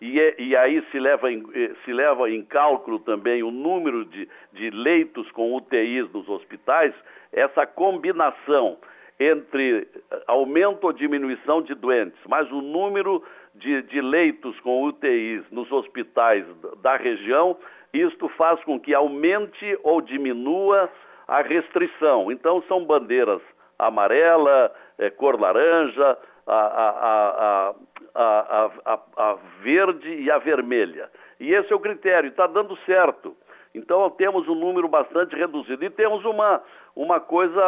e, 0.00 0.20
é, 0.20 0.34
e 0.38 0.56
aí 0.56 0.84
se 0.90 0.98
leva, 0.98 1.30
em, 1.32 1.42
eh, 1.54 1.72
se 1.84 1.92
leva 1.92 2.28
em 2.30 2.42
cálculo 2.44 2.98
também 2.98 3.42
o 3.42 3.50
número 3.50 4.04
de, 4.04 4.28
de 4.52 4.70
leitos 4.70 5.30
com 5.32 5.54
UTIs 5.54 6.12
nos 6.12 6.28
hospitais, 6.28 6.94
essa 7.32 7.66
combinação 7.66 8.76
entre 9.18 9.86
aumento 10.26 10.84
ou 10.84 10.92
diminuição 10.92 11.62
de 11.62 11.74
doentes, 11.74 12.18
mais 12.28 12.50
o 12.50 12.60
número 12.60 13.22
de, 13.54 13.82
de 13.82 14.00
leitos 14.00 14.58
com 14.60 14.84
UTIs 14.84 15.44
nos 15.50 15.70
hospitais 15.70 16.44
da 16.82 16.96
região, 16.96 17.56
isto 17.92 18.28
faz 18.30 18.62
com 18.64 18.78
que 18.78 18.92
aumente 18.92 19.78
ou 19.84 20.00
diminua 20.00 20.90
a 21.28 21.40
restrição. 21.42 22.30
Então, 22.30 22.62
são 22.68 22.84
bandeiras 22.84 23.40
amarela, 23.78 24.72
é, 24.98 25.10
cor 25.10 25.40
laranja, 25.40 26.18
a, 26.46 26.54
a, 26.54 27.74
a, 28.14 29.00
a, 29.16 29.38
verde 29.62 30.08
e 30.08 30.30
a 30.30 30.38
vermelha. 30.38 31.10
E 31.40 31.52
esse 31.52 31.72
é 31.72 31.76
o 31.76 31.80
critério, 31.80 32.28
está 32.28 32.46
dando 32.46 32.76
certo. 32.84 33.36
Então 33.74 34.08
temos 34.10 34.46
um 34.48 34.54
número 34.54 34.86
bastante 34.88 35.34
reduzido. 35.34 35.84
E 35.84 35.90
temos 35.90 36.24
uma, 36.24 36.62
uma 36.94 37.18
coisa 37.18 37.60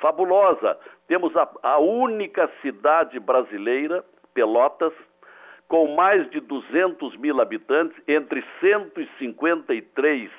fabulosa: 0.00 0.78
temos 1.06 1.32
a, 1.36 1.78
única 1.78 2.50
cidade 2.62 3.20
brasileira, 3.20 4.04
Pelotas, 4.32 4.92
com 5.68 5.94
mais 5.94 6.28
de 6.30 6.40
200 6.40 7.16
mil 7.16 7.40
habitantes, 7.40 7.96
entre 8.08 8.42
153 8.60 10.30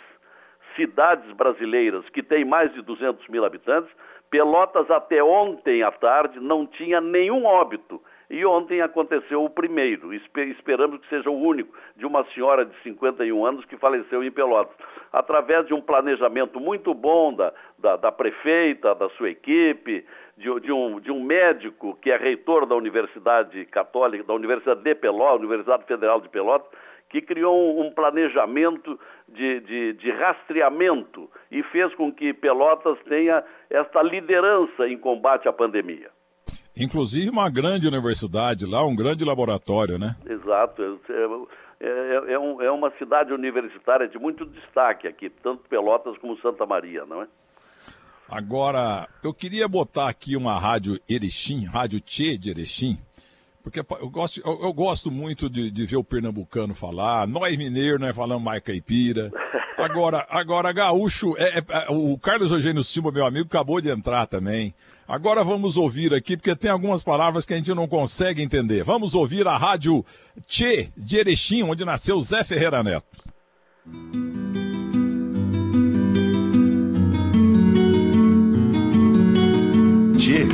cidades 0.76 1.30
brasileiras 1.34 2.08
que 2.10 2.24
têm 2.24 2.46
mais 2.46 2.74
de 2.74 2.82
200 2.82 3.28
mil 3.28 3.46
habitantes, 3.46 3.92
Pelotas 4.32 4.90
até 4.90 5.22
ontem 5.22 5.84
à 5.84 5.92
tarde 5.92 6.40
não 6.40 6.66
tinha 6.66 7.02
nenhum 7.02 7.46
óbito. 7.46 8.02
E 8.30 8.46
ontem 8.46 8.82
aconteceu 8.82 9.44
o 9.44 9.50
primeiro, 9.50 10.14
esperamos 10.14 11.02
que 11.02 11.10
seja 11.10 11.30
o 11.30 11.38
único, 11.38 11.78
de 11.98 12.06
uma 12.06 12.24
senhora 12.34 12.64
de 12.64 12.74
51 12.82 13.46
anos 13.46 13.66
que 13.66 13.76
faleceu 13.76 14.24
em 14.24 14.32
Pelotas. 14.32 14.74
Através 15.12 15.68
de 15.68 15.74
um 15.74 15.82
planejamento 15.82 16.58
muito 16.58 16.94
bom 16.94 17.34
da, 17.34 17.52
da, 17.78 17.98
da 17.98 18.10
prefeita, 18.10 18.96
da 18.96 19.10
sua 19.10 19.30
equipe, 19.30 20.06
de, 20.38 20.60
de, 20.62 20.72
um, 20.72 21.02
de 21.02 21.12
um 21.12 21.22
médico 21.22 21.98
que 22.02 22.10
é 22.10 22.16
reitor 22.16 22.66
da 22.66 22.74
Universidade 22.74 23.66
Católica, 23.66 24.24
da 24.24 24.34
Universidade 24.34 24.82
de 24.82 24.96
Pelotas, 24.96 25.40
Universidade 25.42 25.84
Federal 25.84 26.22
de 26.22 26.30
Pelotas, 26.30 26.72
que 27.12 27.22
criou 27.22 27.86
um 27.86 27.92
planejamento 27.92 28.98
de, 29.28 29.60
de, 29.60 29.94
de, 29.94 30.12
rastreamento 30.12 31.30
e 31.52 31.62
fez 31.64 31.94
com 31.96 32.12
que 32.12 32.34
Pelotas 32.34 32.98
tenha 33.08 33.44
esta 33.70 34.02
liderança 34.02 34.88
em 34.88 34.98
combate 34.98 35.48
à 35.48 35.54
pandemia. 35.54 36.10
Inclusive 36.76 37.30
uma 37.30 37.50
grande 37.50 37.86
universidade 37.86 38.66
lá, 38.66 38.82
um 38.86 38.96
grande 38.96 39.26
laboratório, 39.26 40.00
né? 40.00 40.16
Exato. 40.26 41.02
É, 41.10 41.86
é, 41.86 42.34
é, 42.34 42.40
um, 42.40 42.62
é 42.62 42.72
uma 42.72 42.92
cidade 42.92 43.34
universitária 43.34 44.08
de 44.08 44.18
muito 44.18 44.46
destaque 44.46 45.06
aqui, 45.06 45.30
tanto 45.30 45.68
Pelotas 45.68 46.18
como 46.18 46.40
Santa 46.40 46.66
Maria, 46.66 47.06
não 47.06 47.24
é? 47.24 47.28
Agora, 48.30 49.10
eu 49.22 49.34
queria 49.34 49.68
botar 49.68 50.08
aqui 50.08 50.38
uma 50.38 50.58
rádio 50.58 50.98
Erechim, 51.10 51.66
rádio 51.66 52.00
Tchê 52.00 52.38
de 52.38 52.52
Erechim, 52.52 52.98
porque 53.64 53.80
eu 53.80 54.10
gosto, 54.10 54.42
eu, 54.44 54.60
eu 54.64 54.74
gosto 54.74 55.12
muito 55.12 55.50
de, 55.50 55.70
de, 55.70 55.86
ver 55.86 55.98
o 55.98 56.04
pernambucano 56.04 56.74
falar, 56.74 57.28
nós 57.28 57.56
mineiro, 57.56 58.00
nós 58.00 58.16
falamos 58.16 58.44
mais 58.44 58.62
caipira. 58.62 59.32
Agora, 59.78 60.26
agora 60.30 60.72
gaúcho, 60.72 61.36
é, 61.38 61.60
é, 61.60 61.64
é, 61.70 61.86
o 61.90 62.18
Carlos 62.18 62.52
Eugênio 62.52 62.84
Silva, 62.84 63.12
meu 63.12 63.26
amigo, 63.26 63.48
acabou 63.48 63.82
de 63.82 63.90
entrar 63.90 64.28
também. 64.28 64.74
Agora 65.08 65.44
vamos 65.44 65.78
ouvir 65.78 66.14
aqui, 66.14 66.38
porque 66.38 66.56
tem 66.56 66.72
algumas 66.72 67.04
palavras 67.04 67.46
que 67.46 67.54
a 67.54 67.58
gente 67.58 67.74
não 67.74 67.88
consegue 67.88 68.42
entender. 68.42 68.84
Vamos 68.84 69.14
ouvir 69.16 69.48
a 69.48 69.58
rádio 69.58 70.06
Tchê 70.46 70.90
de 70.96 71.18
Erechim, 71.18 71.64
onde 71.64 71.84
nasceu 71.84 72.20
Zé 72.22 72.44
Ferreira 72.44 72.84
Neto. 72.84 73.06
Tchê, 80.18 80.48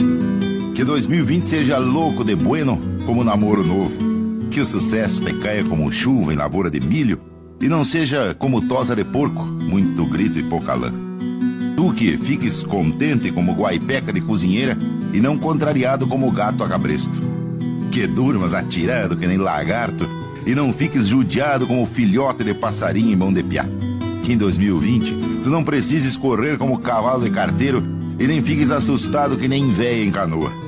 que 0.74 0.84
2020 0.84 1.46
seja 1.46 1.78
louco 1.78 2.24
de 2.24 2.36
bueno 2.36 2.97
como 3.08 3.24
namoro 3.24 3.64
novo. 3.64 3.98
Que 4.52 4.60
o 4.60 4.66
sucesso 4.66 5.22
te 5.22 5.34
caia 5.36 5.64
como 5.64 5.92
chuva 5.92 6.34
em 6.34 6.36
lavoura 6.36 6.70
de 6.70 6.82
milho 6.82 7.18
e 7.60 7.68
não 7.70 7.84
seja 7.86 8.36
como 8.38 8.68
tosa 8.68 8.96
de 8.96 9.06
porco, 9.06 9.44
muito 9.46 10.06
grito 10.06 10.38
e 10.38 10.44
pouca 10.44 10.74
lã. 10.74 10.92
Tu 11.76 11.94
que 11.94 12.18
fiques 12.18 12.64
contente 12.64 13.32
como 13.32 13.54
guaipeca 13.54 14.12
de 14.12 14.20
cozinheira 14.20 14.78
e 15.14 15.22
não 15.22 15.38
contrariado 15.38 16.06
como 16.06 16.30
gato 16.32 16.64
a 16.64 16.68
cabresto. 16.68 17.18
Que 17.92 18.06
durmas 18.06 18.54
atirado 18.54 19.16
que 19.16 19.26
nem 19.26 19.38
lagarto 19.38 20.08
e 20.46 20.54
não 20.54 20.74
fiques 20.74 21.08
judiado 21.08 21.66
como 21.66 21.86
filhote 21.86 22.44
de 22.44 22.54
passarinho 22.54 23.12
em 23.12 23.16
mão 23.16 23.32
de 23.32 23.42
piá. 23.42 23.66
Que 24.22 24.34
em 24.34 24.38
2020 24.38 25.44
tu 25.44 25.50
não 25.50 25.64
precises 25.64 26.18
correr 26.18 26.58
como 26.58 26.80
cavalo 26.80 27.24
de 27.24 27.30
carteiro 27.30 27.82
e 28.20 28.28
nem 28.28 28.44
fiques 28.44 28.70
assustado 28.70 29.38
que 29.38 29.48
nem 29.48 29.70
véia 29.70 30.04
em 30.04 30.12
canoa 30.12 30.67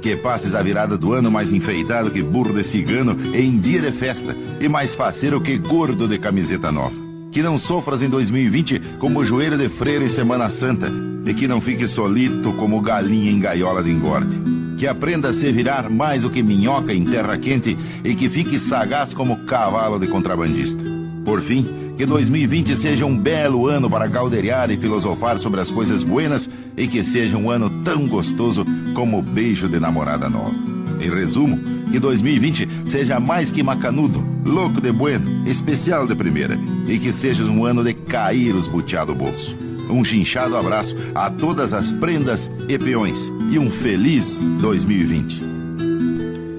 que 0.00 0.16
passes 0.16 0.54
a 0.54 0.62
virada 0.62 0.96
do 0.96 1.12
ano 1.12 1.30
mais 1.30 1.52
enfeitado 1.52 2.10
que 2.10 2.22
burro 2.22 2.52
de 2.52 2.64
cigano 2.64 3.16
em 3.34 3.58
dia 3.58 3.80
de 3.80 3.92
festa 3.92 4.36
e 4.60 4.68
mais 4.68 4.96
faceiro 4.96 5.40
que 5.40 5.56
gordo 5.58 6.08
de 6.08 6.18
camiseta 6.18 6.72
nova. 6.72 6.96
Que 7.30 7.42
não 7.42 7.58
sofras 7.58 8.02
em 8.02 8.08
2020 8.08 8.80
como 8.98 9.24
joelho 9.24 9.56
de 9.56 9.68
freira 9.68 10.04
em 10.04 10.08
Semana 10.08 10.50
Santa 10.50 10.92
e 11.24 11.34
que 11.34 11.46
não 11.46 11.60
fiques 11.60 11.90
solito 11.90 12.52
como 12.54 12.80
galinha 12.80 13.30
em 13.30 13.38
gaiola 13.38 13.82
de 13.82 13.90
engorde. 13.90 14.40
Que 14.76 14.86
aprenda 14.86 15.28
a 15.28 15.32
se 15.32 15.52
virar 15.52 15.90
mais 15.90 16.22
do 16.22 16.30
que 16.30 16.42
minhoca 16.42 16.92
em 16.92 17.04
terra 17.04 17.36
quente 17.36 17.76
e 18.02 18.14
que 18.14 18.28
fique 18.28 18.58
sagaz 18.58 19.14
como 19.14 19.44
cavalo 19.44 19.98
de 19.98 20.06
contrabandista. 20.06 20.99
Por 21.30 21.40
fim, 21.40 21.64
que 21.96 22.04
2020 22.04 22.74
seja 22.74 23.06
um 23.06 23.16
belo 23.16 23.68
ano 23.68 23.88
para 23.88 24.08
calderear 24.08 24.68
e 24.68 24.76
filosofar 24.76 25.40
sobre 25.40 25.60
as 25.60 25.70
coisas 25.70 26.02
buenas 26.02 26.50
e 26.76 26.88
que 26.88 27.04
seja 27.04 27.36
um 27.36 27.48
ano 27.48 27.70
tão 27.84 28.08
gostoso 28.08 28.66
como 28.94 29.20
o 29.20 29.22
beijo 29.22 29.68
de 29.68 29.78
namorada 29.78 30.28
nova. 30.28 30.56
Em 31.00 31.08
resumo, 31.08 31.56
que 31.88 32.00
2020 32.00 32.68
seja 32.84 33.20
mais 33.20 33.52
que 33.52 33.62
macanudo, 33.62 34.26
louco 34.44 34.80
de 34.80 34.90
bueno, 34.90 35.48
especial 35.48 36.04
de 36.04 36.16
primeira 36.16 36.58
e 36.88 36.98
que 36.98 37.12
seja 37.12 37.44
um 37.44 37.64
ano 37.64 37.84
de 37.84 37.94
cair 37.94 38.52
os 38.56 38.66
butiá 38.66 39.04
do 39.04 39.14
bolso. 39.14 39.56
Um 39.88 40.04
chinchado 40.04 40.56
abraço 40.56 40.96
a 41.14 41.30
todas 41.30 41.72
as 41.72 41.92
prendas 41.92 42.50
e 42.68 42.76
peões 42.76 43.32
e 43.52 43.56
um 43.56 43.70
feliz 43.70 44.36
2020. 44.60 45.44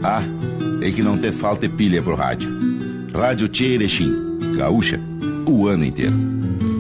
Ah, 0.02 0.24
e 0.82 0.94
que 0.94 1.04
não 1.04 1.18
te 1.18 1.30
falte 1.34 1.68
pilha 1.68 2.02
pro 2.02 2.16
rádio. 2.16 2.50
Rádio 3.14 3.50
Tchê 3.50 3.74
Erechim, 3.74 4.31
gaúcha 4.62 4.98
o 5.50 5.68
ano 5.68 5.84
inteiro. 5.84 6.14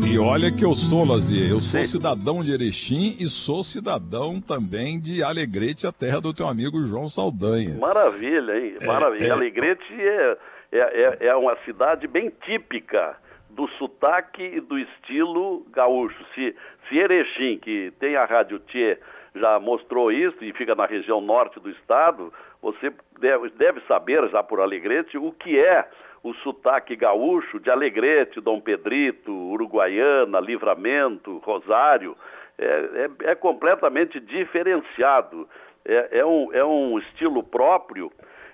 E 0.08 0.20
olha 0.20 0.52
que 0.52 0.64
eu 0.64 0.76
sou, 0.76 1.04
Lazier, 1.04 1.50
eu 1.50 1.60
sou 1.60 1.84
cidadão 1.84 2.44
de 2.44 2.54
Erechim 2.54 3.18
e 3.20 3.26
sou 3.26 3.64
cidadão 3.64 4.40
também 4.40 5.00
de 5.00 5.24
Alegrete, 5.24 5.88
a 5.88 5.92
terra 5.92 6.22
do 6.22 6.32
teu 6.32 6.48
amigo 6.48 6.84
João 6.84 7.08
Saldanha. 7.08 7.80
Maravilha, 7.80 8.60
hein? 8.60 8.76
É, 8.80 8.86
Maravilha. 8.86 9.26
É... 9.26 9.30
Alegrete 9.32 9.94
é, 10.00 10.38
é, 10.72 10.80
é, 10.80 11.28
é 11.30 11.36
uma 11.36 11.58
cidade 11.66 12.08
bem 12.08 12.32
típica 12.46 13.18
do 13.50 13.68
sotaque 13.80 14.44
e 14.44 14.62
do 14.62 14.78
estilo 14.78 15.66
gaúcho. 15.72 16.24
Se, 16.36 16.56
se 16.88 16.98
Erechim, 17.00 17.58
que 17.58 17.92
tem 18.00 18.16
a 18.16 18.26
Rádio 18.26 18.60
Tchê, 18.60 19.00
já 19.36 19.60
mostrou 19.60 20.12
isso 20.12 20.38
e 20.44 20.54
fica 20.54 20.76
na 20.76 20.86
região 20.86 21.20
norte 21.20 21.60
do 21.60 21.72
estado, 21.72 22.32
você 22.62 22.94
deve, 23.20 23.50
deve 23.58 23.82
saber 23.88 24.30
já 24.30 24.44
por 24.44 24.60
Alegrete 24.60 25.18
o 25.18 25.32
que 25.32 25.58
é 25.58 25.88
o 26.24 26.34
sotaque 26.36 26.96
gaúcho 26.96 27.60
de 27.60 27.70
Alegrete, 27.70 28.40
Dom 28.40 28.60
Pedrito, 28.62 29.32
Uruguaiana, 29.32 30.40
Livramento, 30.40 31.40
Rosário, 31.40 32.16
é, 32.58 33.10
é, 33.26 33.32
é 33.32 33.36
completamente 33.36 34.20
diferenciado. 34.20 35.48
É, 35.84 36.20
é, 36.20 36.26
um, 36.26 36.54
é 36.54 36.64
um 36.64 37.00
estilo 37.00 37.42
próprio 37.42 38.12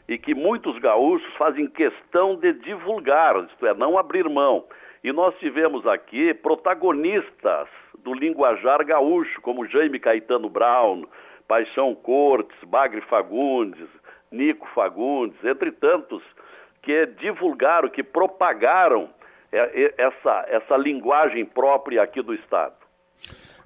e 0.08 0.18
que 0.18 0.34
muitos 0.34 0.80
gaúchos 0.80 1.34
fazem 1.36 1.68
questão 1.68 2.38
de 2.38 2.54
divulgar, 2.54 3.36
isto 3.44 3.66
é, 3.68 3.74
não 3.74 3.98
abrir 3.98 4.30
mão. 4.30 4.64
E 5.04 5.12
nós 5.12 5.36
tivemos 5.40 5.86
aqui 5.86 6.34
protagonistas 6.34 7.68
do 8.00 8.14
linguajar 8.14 8.84
gaúcho, 8.86 9.42
como 9.42 9.66
Jaime 9.66 10.00
Caetano 10.00 10.50
Brown, 10.50 11.04
Paixão 11.48 11.94
Cortes, 11.94 12.58
Bagre 12.66 13.02
Fagundes, 13.02 13.88
Nico 14.32 14.68
Fagundes, 14.74 15.38
entre 15.44 15.72
tantos 15.72 16.24
que 16.88 17.06
divulgaram, 17.20 17.90
que 17.90 18.02
propagaram 18.02 19.10
é, 19.52 19.58
é, 19.60 19.94
essa, 19.98 20.46
essa 20.48 20.78
linguagem 20.78 21.44
própria 21.44 22.02
aqui 22.02 22.22
do 22.22 22.34
Estado. 22.34 22.76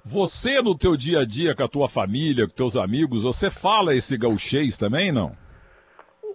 Você, 0.04 0.60
no 0.60 0.76
teu 0.76 0.96
dia 0.96 1.20
a 1.20 1.24
dia, 1.24 1.54
com 1.54 1.62
a 1.62 1.68
tua 1.68 1.88
família, 1.88 2.48
com 2.48 2.52
teus 2.52 2.76
amigos, 2.76 3.22
você 3.22 3.48
fala 3.48 3.94
esse 3.94 4.18
gauchês 4.18 4.76
também, 4.76 5.12
não? 5.12 5.30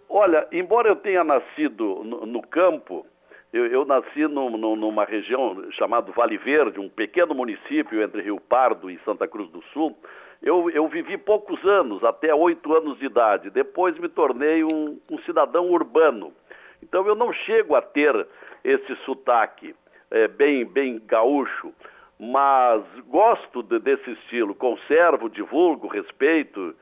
Olha, 0.07 0.47
embora 0.53 0.87
eu 0.87 0.95
tenha 0.95 1.25
nascido 1.25 2.01
no, 2.05 2.25
no 2.25 2.41
campo, 2.41 3.05
eu, 3.51 3.65
eu 3.65 3.83
nasci 3.83 4.21
no, 4.21 4.49
no, 4.49 4.77
numa 4.77 5.03
região 5.03 5.69
chamada 5.73 6.09
Vale 6.13 6.37
Verde, 6.37 6.79
um 6.79 6.87
pequeno 6.87 7.35
município 7.35 8.01
entre 8.01 8.21
Rio 8.21 8.39
Pardo 8.39 8.89
e 8.89 8.97
Santa 9.03 9.27
Cruz 9.27 9.51
do 9.51 9.61
Sul. 9.73 9.93
Eu, 10.41 10.69
eu 10.69 10.87
vivi 10.87 11.17
poucos 11.17 11.61
anos, 11.65 12.01
até 12.05 12.33
oito 12.33 12.73
anos 12.73 12.97
de 12.97 13.07
idade. 13.07 13.49
Depois 13.49 13.99
me 13.99 14.07
tornei 14.07 14.63
um, 14.63 14.97
um 15.11 15.19
cidadão 15.25 15.69
urbano 15.69 16.31
Então 16.81 17.05
eu 17.07 17.15
não 17.15 17.31
chego 17.33 17.75
a 17.75 17.81
ter 17.81 18.27
esse 18.63 18.95
sotaque 19.05 19.75
é, 20.11 20.27
bem, 20.27 20.65
bem 20.65 21.01
gaúcho, 21.05 21.73
mas 22.19 22.83
gosto 23.07 23.61
de, 23.63 23.79
desse 23.79 24.11
estilo, 24.11 24.55
conservo, 24.55 25.29
divulgo, 25.29 25.87
respeito, 25.87 26.75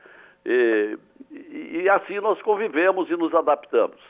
e, 0.44 0.98
e 1.30 1.88
assim 1.88 2.20
nós 2.20 2.40
convivemos 2.42 3.10
e 3.10 3.16
nos 3.16 3.34
adaptamos. 3.34 4.00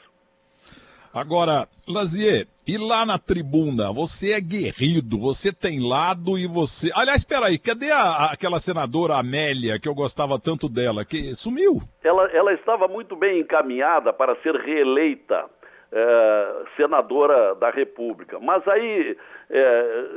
Agora, 1.12 1.66
Lazier, 1.88 2.46
e 2.68 2.76
lá 2.76 3.06
na 3.06 3.18
tribuna, 3.18 3.90
você 3.90 4.32
é 4.32 4.40
guerrido, 4.40 5.18
você 5.18 5.50
tem 5.50 5.80
lado 5.80 6.38
e 6.38 6.46
você. 6.46 6.90
Aliás, 6.94 7.18
espera 7.18 7.46
aí, 7.46 7.58
cadê 7.58 7.90
a, 7.90 8.32
aquela 8.32 8.58
senadora 8.58 9.16
Amélia, 9.16 9.80
que 9.80 9.88
eu 9.88 9.94
gostava 9.94 10.38
tanto 10.38 10.68
dela, 10.68 11.06
que 11.06 11.34
sumiu? 11.34 11.80
Ela, 12.04 12.24
ela 12.32 12.52
estava 12.52 12.86
muito 12.86 13.16
bem 13.16 13.40
encaminhada 13.40 14.12
para 14.12 14.36
ser 14.42 14.56
reeleita 14.56 15.48
é, 15.92 16.64
senadora 16.76 17.54
da 17.54 17.70
República. 17.70 18.38
Mas 18.40 18.66
aí, 18.68 19.16
é, 19.50 20.08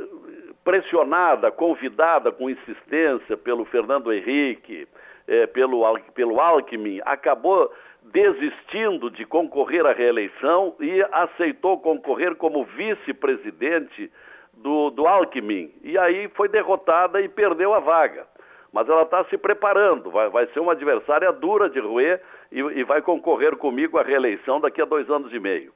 pressionada, 0.64 1.50
convidada 1.50 2.32
com 2.32 2.50
insistência 2.50 3.36
pelo 3.36 3.64
Fernando 3.64 4.12
Henrique, 4.12 4.86
é, 5.26 5.46
pelo, 5.46 5.98
pelo 6.14 6.40
Alckmin, 6.40 7.00
acabou 7.04 7.72
desistindo 8.02 9.10
de 9.10 9.24
concorrer 9.24 9.86
à 9.86 9.92
reeleição 9.92 10.74
e 10.80 11.02
aceitou 11.12 11.78
concorrer 11.80 12.34
como 12.34 12.64
vice-presidente 12.64 14.10
do, 14.54 14.90
do 14.90 15.06
Alckmin. 15.06 15.72
E 15.82 15.96
aí 15.96 16.28
foi 16.34 16.48
derrotada 16.48 17.20
e 17.20 17.28
perdeu 17.28 17.74
a 17.74 17.80
vaga. 17.80 18.26
Mas 18.72 18.88
ela 18.88 19.02
está 19.02 19.24
se 19.24 19.36
preparando, 19.36 20.10
vai, 20.10 20.28
vai 20.28 20.46
ser 20.48 20.60
uma 20.60 20.72
adversária 20.72 21.32
dura 21.32 21.68
de 21.68 21.80
roer 21.80 22.20
e, 22.50 22.58
e 22.58 22.84
vai 22.84 23.02
concorrer 23.02 23.56
comigo 23.56 23.98
à 23.98 24.02
reeleição 24.02 24.60
daqui 24.60 24.80
a 24.80 24.84
dois 24.84 25.08
anos 25.10 25.32
e 25.32 25.38
meio. 25.38 25.72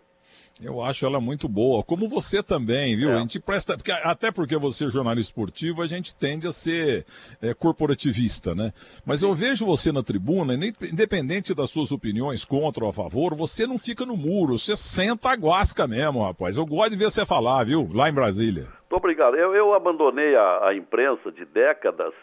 Eu 0.62 0.80
acho 0.80 1.04
ela 1.04 1.20
muito 1.20 1.48
boa, 1.48 1.82
como 1.82 2.08
você 2.08 2.40
também, 2.40 2.96
viu? 2.96 3.10
É. 3.10 3.14
A 3.14 3.18
gente 3.18 3.40
presta, 3.40 3.76
porque, 3.76 3.90
até 3.90 4.30
porque 4.30 4.56
você 4.56 4.84
é 4.84 4.88
jornalista 4.88 5.30
esportivo, 5.30 5.82
a 5.82 5.86
gente 5.86 6.14
tende 6.14 6.46
a 6.46 6.52
ser 6.52 7.04
é, 7.42 7.52
corporativista, 7.52 8.54
né? 8.54 8.72
Mas 9.04 9.22
eu 9.22 9.34
vejo 9.34 9.66
você 9.66 9.90
na 9.90 10.02
tribuna, 10.02 10.54
independente 10.54 11.54
das 11.54 11.70
suas 11.70 11.90
opiniões 11.90 12.44
contra 12.44 12.84
ou 12.84 12.90
a 12.90 12.92
favor, 12.92 13.34
você 13.34 13.66
não 13.66 13.78
fica 13.78 14.06
no 14.06 14.16
muro, 14.16 14.56
você 14.56 14.76
senta 14.76 15.30
a 15.30 15.36
guasca 15.36 15.88
mesmo, 15.88 16.22
rapaz. 16.22 16.56
Eu 16.56 16.64
gosto 16.64 16.90
de 16.90 16.96
ver 16.96 17.10
você 17.10 17.26
falar, 17.26 17.64
viu? 17.64 17.88
Lá 17.92 18.08
em 18.08 18.14
Brasília. 18.14 18.68
Muito 18.94 18.96
obrigado. 18.96 19.34
Eu, 19.34 19.56
eu 19.56 19.74
abandonei 19.74 20.36
a, 20.36 20.68
a, 20.68 20.74
imprensa 20.74 21.32
de 21.32 21.44
décadas 21.46 22.14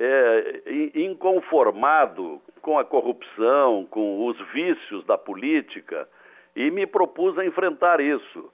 é, 0.00 0.62
inconformado 0.94 2.40
com 2.62 2.78
a 2.78 2.84
corrupção, 2.84 3.86
com 3.90 4.26
os 4.26 4.38
vícios 4.52 5.04
da 5.04 5.18
política 5.18 6.08
e 6.56 6.70
me 6.70 6.86
propus 6.86 7.38
a 7.38 7.44
enfrentar 7.44 8.00
isso. 8.00 8.50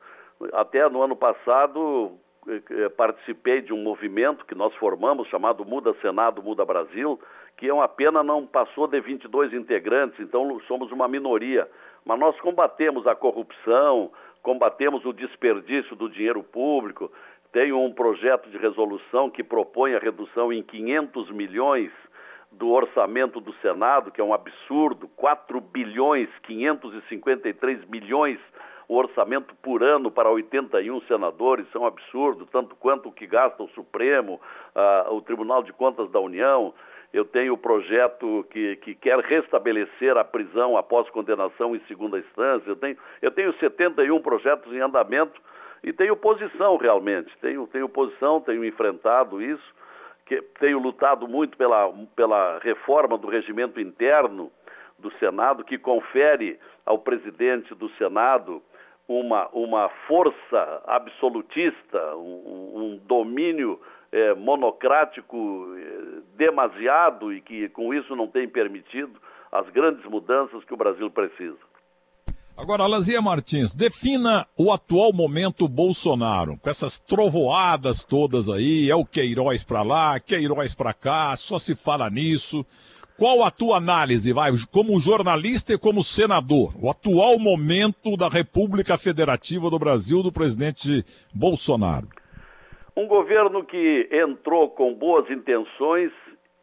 Até 0.52 0.88
no 0.88 1.02
ano 1.02 1.14
passado 1.14 2.12
eh, 2.48 2.60
eh, 2.70 2.88
participei 2.90 3.62
de 3.62 3.72
um 3.72 3.82
movimento 3.82 4.44
que 4.44 4.54
nós 4.54 4.74
formamos 4.74 5.28
chamado 5.28 5.64
Muda 5.64 5.94
Senado, 6.02 6.42
Muda 6.42 6.64
Brasil, 6.64 7.18
que 7.56 7.68
é 7.68 7.72
uma 7.72 7.88
pena 7.88 8.22
não 8.22 8.46
passou 8.46 8.86
de 8.86 9.00
22 9.00 9.54
integrantes, 9.54 10.18
então 10.20 10.60
somos 10.66 10.92
uma 10.92 11.08
minoria. 11.08 11.68
Mas 12.04 12.18
nós 12.18 12.38
combatemos 12.40 13.06
a 13.06 13.14
corrupção, 13.14 14.10
combatemos 14.42 15.04
o 15.06 15.12
desperdício 15.12 15.96
do 15.96 16.08
dinheiro 16.08 16.42
público. 16.42 17.10
Tenho 17.52 17.80
um 17.80 17.92
projeto 17.92 18.50
de 18.50 18.58
resolução 18.58 19.30
que 19.30 19.42
propõe 19.42 19.94
a 19.94 19.98
redução 19.98 20.52
em 20.52 20.62
500 20.62 21.30
milhões 21.30 21.90
do 22.52 22.70
orçamento 22.70 23.40
do 23.40 23.52
Senado, 23.54 24.10
que 24.10 24.20
é 24.20 24.24
um 24.24 24.32
absurdo, 24.32 25.08
4 25.16 25.60
bilhões 25.60 26.28
553 26.42 27.84
milhões 27.86 28.38
o 28.88 28.96
orçamento 28.96 29.54
por 29.56 29.82
ano 29.82 30.10
para 30.10 30.30
81 30.30 31.00
senadores, 31.02 31.66
isso 31.66 31.76
é 31.76 31.80
um 31.80 31.86
absurdo, 31.86 32.46
tanto 32.46 32.76
quanto 32.76 33.08
o 33.08 33.12
que 33.12 33.26
gasta 33.26 33.62
o 33.62 33.68
Supremo, 33.70 34.40
uh, 34.74 35.12
o 35.12 35.20
Tribunal 35.20 35.62
de 35.62 35.72
Contas 35.72 36.10
da 36.10 36.20
União. 36.20 36.72
Eu 37.12 37.24
tenho 37.24 37.54
o 37.54 37.58
projeto 37.58 38.46
que, 38.50 38.76
que 38.76 38.94
quer 38.94 39.18
restabelecer 39.18 40.16
a 40.16 40.24
prisão 40.24 40.76
após 40.76 41.08
condenação 41.10 41.74
em 41.74 41.80
segunda 41.88 42.18
instância. 42.18 42.68
Eu 42.68 42.76
tenho, 42.76 42.96
eu 43.22 43.30
tenho 43.30 43.52
71 43.58 44.20
projetos 44.20 44.72
em 44.72 44.80
andamento 44.80 45.40
e 45.82 45.92
tenho 45.92 46.16
posição 46.16 46.76
realmente. 46.76 47.32
Tenho, 47.40 47.66
tenho 47.66 47.88
posição, 47.88 48.40
tenho 48.40 48.64
enfrentado 48.64 49.40
isso 49.42 49.74
que 50.26 50.42
tenho 50.58 50.80
lutado 50.80 51.28
muito 51.28 51.56
pela, 51.56 51.92
pela 52.16 52.58
reforma 52.58 53.16
do 53.16 53.28
regimento 53.28 53.80
interno 53.80 54.50
do 54.98 55.10
Senado, 55.18 55.64
que 55.64 55.78
confere 55.78 56.58
ao 56.84 56.98
presidente 56.98 57.74
do 57.74 57.88
Senado 57.90 58.60
uma, 59.08 59.48
uma 59.52 59.88
força 60.08 60.82
absolutista, 60.84 62.16
um, 62.16 62.72
um 62.74 63.00
domínio 63.06 63.80
é, 64.10 64.34
monocrático 64.34 65.76
é, 65.76 66.36
demasiado 66.36 67.32
e 67.32 67.40
que 67.40 67.68
com 67.68 67.94
isso 67.94 68.16
não 68.16 68.26
tem 68.26 68.48
permitido 68.48 69.20
as 69.52 69.68
grandes 69.70 70.04
mudanças 70.06 70.64
que 70.64 70.74
o 70.74 70.76
Brasil 70.76 71.08
precisa. 71.08 71.58
Agora, 72.56 72.86
Lazia 72.86 73.20
Martins, 73.20 73.74
defina 73.74 74.46
o 74.58 74.72
atual 74.72 75.12
momento 75.12 75.68
Bolsonaro, 75.68 76.56
com 76.56 76.70
essas 76.70 76.98
trovoadas 76.98 78.02
todas 78.02 78.48
aí, 78.48 78.90
é 78.90 78.94
o 78.96 79.04
Queiroz 79.04 79.62
para 79.62 79.82
lá, 79.82 80.18
Queiroz 80.18 80.74
para 80.74 80.94
cá, 80.94 81.36
só 81.36 81.58
se 81.58 81.76
fala 81.76 82.08
nisso. 82.08 82.64
Qual 83.18 83.44
a 83.44 83.50
tua 83.50 83.76
análise, 83.76 84.32
vai, 84.32 84.52
como 84.72 84.98
jornalista 84.98 85.74
e 85.74 85.78
como 85.78 86.02
senador, 86.02 86.72
o 86.80 86.90
atual 86.90 87.38
momento 87.38 88.16
da 88.16 88.28
República 88.28 88.96
Federativa 88.96 89.68
do 89.68 89.78
Brasil 89.78 90.22
do 90.22 90.32
presidente 90.32 91.04
Bolsonaro? 91.34 92.08
Um 92.96 93.06
governo 93.06 93.64
que 93.64 94.08
entrou 94.10 94.70
com 94.70 94.94
boas 94.94 95.30
intenções 95.30 96.10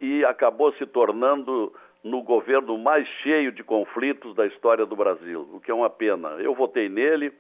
e 0.01 0.25
acabou 0.25 0.73
se 0.73 0.88
tornando 0.88 1.71
no 2.04 2.22
governo 2.22 2.78
mais 2.78 3.08
cheio 3.24 3.52
de 3.52 3.63
conflitos 3.63 4.36
da 4.36 4.46
história 4.46 4.86
do 4.86 4.96
Brasil, 4.96 5.48
o 5.54 5.60
que 5.60 5.72
é 5.72 5.74
uma 5.74 5.89
pena. 5.89 6.30
Eu 6.39 6.54
votei 6.54 6.89
nele, 6.89 7.32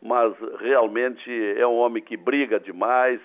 mas 0.00 0.32
realmente 0.60 1.30
é 1.58 1.66
um 1.66 1.76
homem 1.76 2.02
que 2.02 2.16
briga 2.16 2.60
demais, 2.60 3.20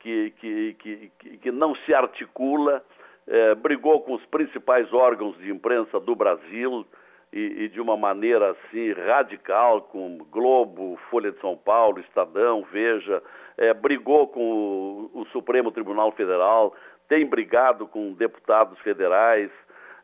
que, 0.00 0.32
que, 0.40 0.74
que, 0.78 1.38
que 1.38 1.50
não 1.52 1.74
se 1.76 1.94
articula, 1.94 2.82
é, 3.26 3.54
brigou 3.54 4.00
com 4.00 4.14
os 4.14 4.24
principais 4.26 4.92
órgãos 4.92 5.36
de 5.38 5.50
imprensa 5.50 6.00
do 6.00 6.16
Brasil 6.16 6.84
e, 7.32 7.64
e, 7.64 7.68
de 7.68 7.80
uma 7.80 7.96
maneira 7.96 8.50
assim 8.50 8.92
radical, 8.92 9.82
com 9.82 10.18
Globo, 10.30 10.98
Folha 11.10 11.30
de 11.30 11.40
São 11.40 11.56
Paulo, 11.56 12.00
Estadão, 12.00 12.66
Veja, 12.72 13.22
é, 13.56 13.72
brigou 13.72 14.26
com 14.28 15.10
o, 15.14 15.20
o 15.20 15.26
Supremo 15.26 15.70
Tribunal 15.70 16.10
Federal, 16.12 16.74
tem 17.08 17.26
brigado 17.26 17.86
com 17.86 18.12
deputados 18.14 18.78
federais, 18.80 19.50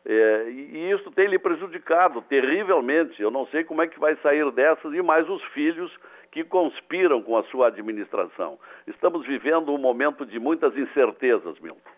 é, 0.05 0.49
e 0.49 0.91
isso 0.91 1.11
tem 1.11 1.27
lhe 1.27 1.39
prejudicado 1.39 2.21
terrivelmente. 2.23 3.21
Eu 3.21 3.31
não 3.31 3.45
sei 3.47 3.63
como 3.63 3.81
é 3.81 3.87
que 3.87 3.99
vai 3.99 4.15
sair 4.17 4.49
dessas 4.51 4.93
e 4.93 5.01
mais 5.01 5.27
os 5.29 5.43
filhos 5.53 5.91
que 6.31 6.43
conspiram 6.43 7.21
com 7.21 7.37
a 7.37 7.43
sua 7.45 7.67
administração. 7.67 8.57
Estamos 8.87 9.25
vivendo 9.25 9.71
um 9.71 9.77
momento 9.77 10.25
de 10.25 10.39
muitas 10.39 10.75
incertezas, 10.77 11.59
Milton. 11.59 11.89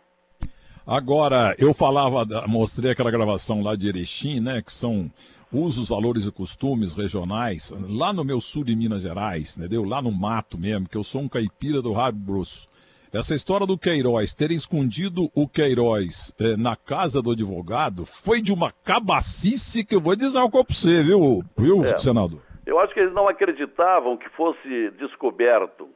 Agora, 0.86 1.56
eu 1.60 1.74
falava, 1.74 2.26
mostrei 2.48 2.92
aquela 2.92 3.12
gravação 3.12 3.62
lá 3.62 3.76
de 3.76 3.88
Erechim, 3.88 4.40
né, 4.40 4.62
que 4.62 4.74
são 4.74 5.12
usos, 5.52 5.90
valores 5.90 6.26
e 6.26 6.32
costumes 6.32 6.96
regionais, 6.96 7.74
lá 7.88 8.12
no 8.12 8.24
meu 8.24 8.42
sul 8.42 8.64
de 8.64 8.76
Minas 8.76 9.04
Gerais, 9.04 9.58
entendeu? 9.58 9.84
Lá 9.84 10.02
no 10.02 10.12
mato 10.12 10.58
mesmo, 10.58 10.90
que 10.90 10.98
eu 10.98 11.04
sou 11.04 11.22
um 11.22 11.30
caipira 11.30 11.82
do 11.82 11.92
Rabo 11.92 12.20
Grosso. 12.26 12.68
Essa 13.14 13.36
história 13.36 13.68
do 13.68 13.78
Queiroz, 13.78 14.34
ter 14.34 14.52
escondido 14.52 15.30
o 15.36 15.46
Queiroz 15.46 16.34
eh, 16.40 16.56
na 16.56 16.78
casa 16.78 17.22
do 17.22 17.32
advogado, 17.32 18.06
foi 18.06 18.42
de 18.42 18.54
uma 18.54 18.72
cabacice 18.72 19.86
que 19.86 19.94
eu 19.94 20.00
vou 20.00 20.16
dizer 20.16 20.40
algo 20.40 20.64
para 20.64 20.74
você, 20.74 21.04
viu, 21.04 21.44
viu 21.58 21.82
é. 21.82 21.98
senador? 21.98 22.40
Eu 22.66 22.80
acho 22.80 22.94
que 22.94 23.02
eles 23.02 23.14
não 23.14 23.28
acreditavam 23.28 24.16
que 24.16 24.30
fosse 24.30 24.92
descoberto, 24.92 25.90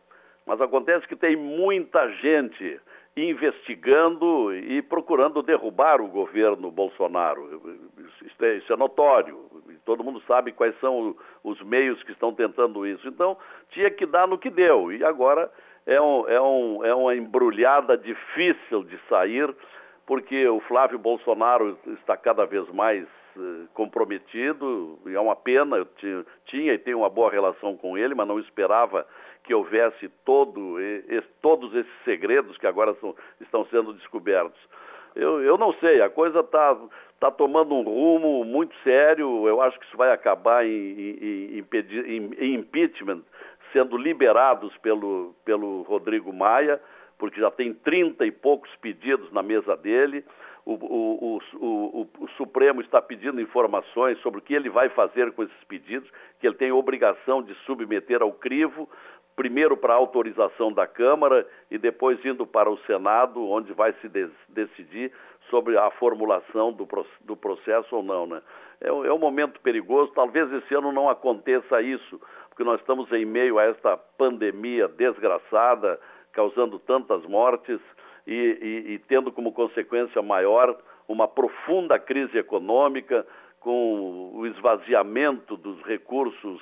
mas 0.46 0.60
acontece 0.60 1.08
que 1.08 1.16
tem 1.16 1.38
muita 1.38 2.06
gente 2.16 2.82
investigando 3.16 4.54
e 4.54 4.82
procurando 4.82 5.42
derrubar 5.42 6.02
o 6.02 6.10
governo 6.10 6.70
Bolsonaro. 6.70 7.62
Isso 8.26 8.44
é, 8.44 8.58
isso 8.58 8.74
é, 8.74 8.76
notório. 8.76 9.40
Todo 9.86 10.04
mundo 10.04 10.22
sabe 10.28 10.52
quais 10.52 10.78
são 10.82 11.16
os 11.46 11.62
meios 11.62 12.04
que 12.04 12.12
estão 12.12 12.34
tentando 12.34 12.86
isso. 12.86 13.08
Então, 13.08 13.38
tinha 13.70 13.90
que 13.90 14.06
dar 14.06 14.28
no 14.28 14.38
que 14.38 14.50
deu. 14.50 14.92
E 14.92 15.02
agora 15.02 15.50
é, 15.86 16.02
um, 16.02 16.28
é, 16.28 16.42
um, 16.42 16.86
é 16.86 16.96
uma 16.96 17.16
embrulhada 17.16 17.98
difícil 17.98 18.84
de 18.84 18.98
sair, 19.10 19.54
porque 20.06 20.48
o 20.48 20.60
Flávio 20.62 21.00
Bolsonaro 21.00 21.78
está 22.00 22.16
cada 22.18 22.46
vez 22.46 22.68
mais 22.72 23.08
uh, 23.36 23.68
comprometido, 23.74 25.00
e 25.06 25.14
é 25.14 25.20
uma 25.20 25.36
pena, 25.36 25.78
eu 25.78 25.86
tinha, 25.98 26.26
tinha 26.46 26.74
e 26.74 26.80
tenho 26.80 27.00
uma 27.00 27.10
boa 27.10 27.32
relação 27.32 27.76
com 27.78 27.98
ele, 27.98 28.16
mas 28.16 28.28
não 28.28 28.40
esperava 28.40 29.06
que 29.44 29.54
houvesse 29.54 30.10
todo, 30.26 30.78
todos 31.40 31.74
esses 31.76 32.04
segredos 32.04 32.58
que 32.58 32.66
agora 32.66 32.96
são, 32.96 33.16
estão 33.40 33.64
sendo 33.68 33.94
descobertos. 33.94 34.60
eu, 35.16 35.40
eu 35.42 35.56
não 35.56 35.72
sei, 35.74 36.02
a 36.02 36.10
coisa 36.10 36.40
está 36.40 36.76
tá 37.20 37.32
tomando 37.32 37.74
um 37.74 37.84
rumo 37.84 38.44
muito 38.44 38.76
sério. 38.84 39.48
Eu 39.48 39.62
acho 39.62 39.80
que 39.80 39.86
isso 39.86 39.98
vai 39.98 40.12
acabar 40.12 40.66
em, 40.66 40.70
em, 40.70 41.66
em, 41.84 42.32
em 42.38 42.54
impeachment, 42.56 43.22
sendo 43.76 43.98
liberados 43.98 44.76
pelo, 44.78 45.36
pelo 45.44 45.82
Rodrigo 45.82 46.32
Maia, 46.32 46.80
porque 47.18 47.42
já 47.42 47.52
tem 47.52 47.74
30 47.74 48.26
e 48.26 48.32
poucos 48.32 48.74
pedidos 48.78 49.30
na 49.34 49.44
mesa 49.44 49.76
dele. 49.76 50.24
O, 50.66 50.74
o, 50.74 51.40
o, 51.56 52.08
o, 52.20 52.28
Supremo 52.38 52.80
está 52.80 53.02
pedindo 53.02 53.42
informações 53.42 54.18
sobre 54.20 54.40
o 54.40 54.42
que 54.42 54.54
ele 54.54 54.70
vai 54.70 54.88
fazer 54.90 55.34
com 55.34 55.44
esses 55.44 55.64
pedidos, 55.66 56.10
que 56.40 56.48
ele 56.48 56.56
tem 56.56 56.72
obrigação 56.72 57.44
de 57.44 57.54
submeter 57.66 58.22
ao 58.22 58.32
crivo, 58.32 58.90
primeiro 59.36 59.76
para 59.76 59.94
autorização 59.94 60.72
da 60.72 60.88
Câmara 60.88 61.46
e 61.70 61.78
depois 61.78 62.24
indo 62.24 62.48
para 62.48 62.70
o 62.70 62.78
Senado, 62.86 63.46
onde 63.46 63.74
vai 63.74 63.94
se 64.02 64.10
decidir 64.48 65.12
sobre 65.50 65.78
a 65.78 65.92
formulação 65.92 66.72
do, 66.72 66.88
do 67.22 67.36
processo 67.36 67.94
ou 67.94 68.02
não. 68.02 68.26
Né? 68.26 68.42
É, 68.80 68.88
é 68.88 69.14
um 69.14 69.20
momento 69.20 69.60
perigoso, 69.60 70.14
talvez 70.14 70.52
esse 70.54 70.74
ano 70.74 70.92
não 70.92 71.10
aconteça 71.10 71.82
isso, 71.82 72.20
porque 72.56 72.64
nós 72.64 72.80
estamos 72.80 73.12
em 73.12 73.26
meio 73.26 73.60
a 73.60 73.66
esta 73.66 73.98
pandemia 73.98 74.88
desgraçada, 74.88 76.00
causando 76.32 76.80
tantas 76.80 77.22
mortes 77.26 77.82
e, 78.26 78.34
e, 78.34 78.94
e 78.94 79.00
tendo 79.00 79.30
como 79.30 79.52
consequência 79.52 80.22
maior 80.22 80.78
uma 81.06 81.28
profunda 81.28 82.00
crise 82.00 82.38
econômica, 82.38 83.28
com 83.60 84.32
o 84.34 84.48
esvaziamento 84.48 85.58
dos 85.58 85.82
recursos 85.82 86.62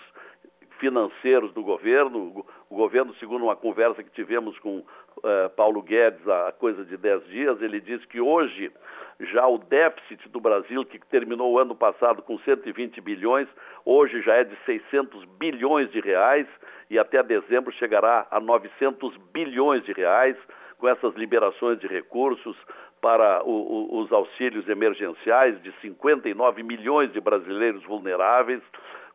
financeiros 0.79 1.53
do 1.53 1.62
governo. 1.62 2.43
O 2.71 2.75
governo, 2.75 3.13
segundo 3.15 3.43
uma 3.43 3.56
conversa 3.56 4.01
que 4.01 4.10
tivemos 4.12 4.58
com 4.60 4.79
uh, 4.79 5.49
Paulo 5.56 5.84
Guedes 5.84 6.27
há 6.27 6.51
coisa 6.53 6.84
de 6.84 6.97
10 6.97 7.27
dias, 7.27 7.62
ele 7.62 7.79
disse 7.79 8.08
que 8.08 8.19
hoje 8.19 8.71
já 9.19 9.47
o 9.47 9.58
déficit 9.58 10.28
do 10.30 10.39
Brasil, 10.39 10.84
que 10.86 10.99
terminou 11.08 11.52
o 11.52 11.60
ano 11.60 11.76
passado 11.76 12.21
com 12.21 12.38
120 12.39 12.99
bilhões, 13.02 13.47
hoje 13.86 14.21
já 14.21 14.36
é 14.36 14.43
de 14.43 14.56
600 14.65 15.26
bilhões 15.39 15.91
de 15.91 15.99
reais 15.99 16.47
e 16.89 16.97
até 16.99 17.21
dezembro 17.23 17.71
chegará 17.73 18.28
a 18.30 18.39
900 18.39 19.15
bilhões 19.34 19.84
de 19.84 19.93
reais 19.93 20.36
com 20.78 20.88
essas 20.88 21.15
liberações 21.15 21.80
de 21.80 21.88
recursos 21.88 22.58
para 23.02 23.43
o, 23.43 23.49
o, 23.49 23.99
os 23.99 24.12
auxílios 24.12 24.67
emergenciais 24.67 25.62
de 25.62 25.71
59 25.82 26.63
milhões 26.63 27.12
de 27.12 27.19
brasileiros 27.19 27.84
vulneráveis, 27.84 28.62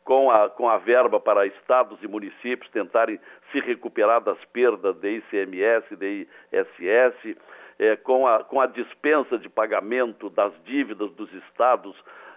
com 0.04 0.30
a, 0.30 0.48
com 0.48 0.68
a 0.68 0.78
verba 0.78 1.20
para 1.20 1.46
estados 1.46 2.02
e 2.02 2.08
municípios 2.08 2.70
tentarem 2.70 3.20
se 3.52 3.60
recuperar 3.60 4.22
das 4.22 4.42
perdas 4.46 4.96
de 4.96 5.18
ICMS, 5.18 5.96
de 5.96 6.26
ISS, 6.50 7.36
é, 7.78 7.96
com, 7.96 8.26
a, 8.26 8.42
com 8.44 8.60
a 8.60 8.66
dispensa 8.66 9.38
de 9.38 9.48
pagamento 9.48 10.28
das 10.30 10.52
dívidas 10.64 11.10
dos 11.12 11.32
estados 11.32 11.94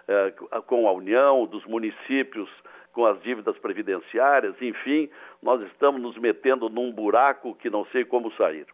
é, 0.08 0.32
com 0.66 0.86
a 0.86 0.92
União, 0.92 1.46
dos 1.46 1.64
municípios 1.66 2.48
com 2.92 3.06
as 3.06 3.20
dívidas 3.22 3.56
previdenciárias, 3.58 4.54
enfim, 4.60 5.08
nós 5.42 5.62
estamos 5.62 6.00
nos 6.00 6.16
metendo 6.18 6.68
num 6.68 6.92
buraco 6.92 7.54
que 7.54 7.70
não 7.70 7.86
sei 7.86 8.04
como 8.04 8.30
sair. 8.32 8.66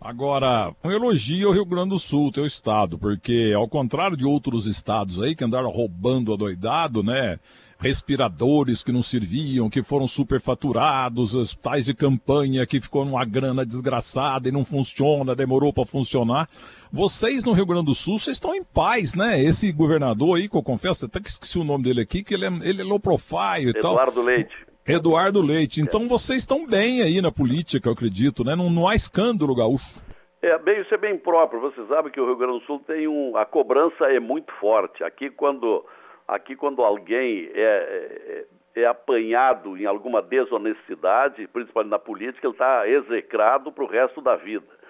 Agora, 0.00 0.74
um 0.82 0.90
elogio 0.90 1.48
ao 1.48 1.52
Rio 1.52 1.66
Grande 1.66 1.90
do 1.90 1.98
Sul, 1.98 2.32
teu 2.32 2.46
estado, 2.46 2.98
porque 2.98 3.52
ao 3.54 3.68
contrário 3.68 4.16
de 4.16 4.24
outros 4.24 4.64
estados 4.64 5.20
aí 5.20 5.34
que 5.34 5.44
andaram 5.44 5.68
roubando 5.68 6.32
a 6.32 6.36
doidado, 6.36 7.02
né? 7.02 7.38
Respiradores 7.78 8.82
que 8.82 8.92
não 8.92 9.02
serviam, 9.02 9.68
que 9.68 9.82
foram 9.82 10.06
superfaturados, 10.06 11.34
os 11.34 11.54
tais 11.54 11.84
de 11.84 11.92
campanha 11.94 12.66
que 12.66 12.80
ficou 12.80 13.04
numa 13.04 13.24
grana 13.26 13.64
desgraçada 13.64 14.48
e 14.48 14.52
não 14.52 14.64
funciona, 14.64 15.34
demorou 15.34 15.70
para 15.70 15.84
funcionar. 15.84 16.48
Vocês 16.90 17.44
no 17.44 17.52
Rio 17.52 17.66
Grande 17.66 17.86
do 17.86 17.94
Sul, 17.94 18.18
vocês 18.18 18.36
estão 18.36 18.54
em 18.54 18.64
paz, 18.64 19.14
né? 19.14 19.42
Esse 19.42 19.70
governador 19.70 20.38
aí, 20.38 20.48
que 20.48 20.56
eu 20.56 20.62
confesso, 20.62 21.04
até 21.04 21.20
que 21.20 21.28
esqueci 21.28 21.58
o 21.58 21.64
nome 21.64 21.84
dele 21.84 22.00
aqui, 22.00 22.22
que 22.22 22.32
ele 22.32 22.46
é, 22.46 22.52
ele 22.62 22.80
é 22.80 22.84
low 22.84 22.98
profile 22.98 23.66
e 23.66 23.68
Eduardo 23.68 23.80
tal. 23.82 23.92
Eduardo 23.92 24.22
Leite. 24.22 24.69
Eduardo 24.86 25.40
Leite. 25.40 25.80
Então 25.80 26.08
vocês 26.08 26.40
estão 26.40 26.66
bem 26.66 27.02
aí 27.02 27.20
na 27.20 27.30
política, 27.30 27.88
eu 27.88 27.92
acredito, 27.92 28.44
né? 28.44 28.56
Não, 28.56 28.70
não 28.70 28.88
há 28.88 28.94
escândalo 28.94 29.54
gaúcho. 29.54 30.02
É, 30.42 30.56
bem, 30.58 30.80
isso 30.80 30.94
é 30.94 30.98
bem 30.98 31.18
próprio. 31.18 31.60
Você 31.60 31.84
sabe 31.86 32.10
que 32.10 32.20
o 32.20 32.24
Rio 32.24 32.36
Grande 32.36 32.60
do 32.60 32.64
Sul 32.64 32.82
tem 32.86 33.06
um. 33.06 33.36
A 33.36 33.44
cobrança 33.44 34.06
é 34.06 34.18
muito 34.18 34.52
forte. 34.54 35.04
Aqui, 35.04 35.28
quando, 35.30 35.84
aqui, 36.26 36.56
quando 36.56 36.82
alguém 36.82 37.50
é, 37.54 38.46
é, 38.74 38.80
é 38.82 38.86
apanhado 38.86 39.76
em 39.76 39.84
alguma 39.84 40.22
desonestidade, 40.22 41.46
principalmente 41.48 41.90
na 41.90 41.98
política, 41.98 42.46
ele 42.46 42.54
está 42.54 42.88
execrado 42.88 43.70
para 43.70 43.84
o 43.84 43.88
resto 43.88 44.22
da 44.22 44.34
vida. 44.36 44.80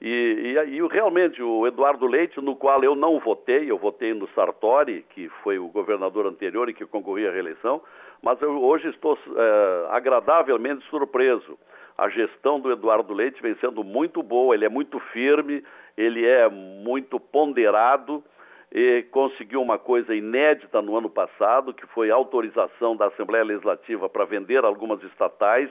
E, 0.00 0.56
e, 0.56 0.76
e, 0.76 0.88
realmente 0.88 1.42
o 1.42 1.66
Eduardo 1.66 2.06
Leite, 2.06 2.40
no 2.40 2.56
qual 2.56 2.82
eu 2.82 2.94
não 2.94 3.20
votei, 3.20 3.70
eu 3.70 3.78
votei 3.78 4.12
no 4.12 4.28
Sartori, 4.34 5.04
que 5.10 5.28
foi 5.42 5.58
o 5.58 5.68
governador 5.68 6.26
anterior 6.26 6.68
e 6.68 6.74
que 6.74 6.84
concorria 6.84 7.30
à 7.30 7.32
reeleição, 7.32 7.80
mas 8.24 8.40
eu 8.40 8.62
hoje 8.64 8.88
estou 8.88 9.18
é, 9.36 9.86
agradavelmente 9.90 10.82
surpreso. 10.86 11.58
A 11.96 12.08
gestão 12.08 12.58
do 12.58 12.72
Eduardo 12.72 13.12
Leite 13.12 13.40
vem 13.42 13.54
sendo 13.56 13.84
muito 13.84 14.22
boa, 14.22 14.54
ele 14.54 14.64
é 14.64 14.68
muito 14.68 14.98
firme, 14.98 15.62
ele 15.94 16.24
é 16.26 16.48
muito 16.48 17.20
ponderado 17.20 18.24
e 18.72 19.02
conseguiu 19.10 19.60
uma 19.60 19.78
coisa 19.78 20.14
inédita 20.14 20.80
no 20.80 20.96
ano 20.96 21.10
passado, 21.10 21.74
que 21.74 21.86
foi 21.88 22.10
autorização 22.10 22.96
da 22.96 23.06
Assembleia 23.08 23.44
Legislativa 23.44 24.08
para 24.08 24.24
vender 24.24 24.64
algumas 24.64 25.02
estatais, 25.02 25.68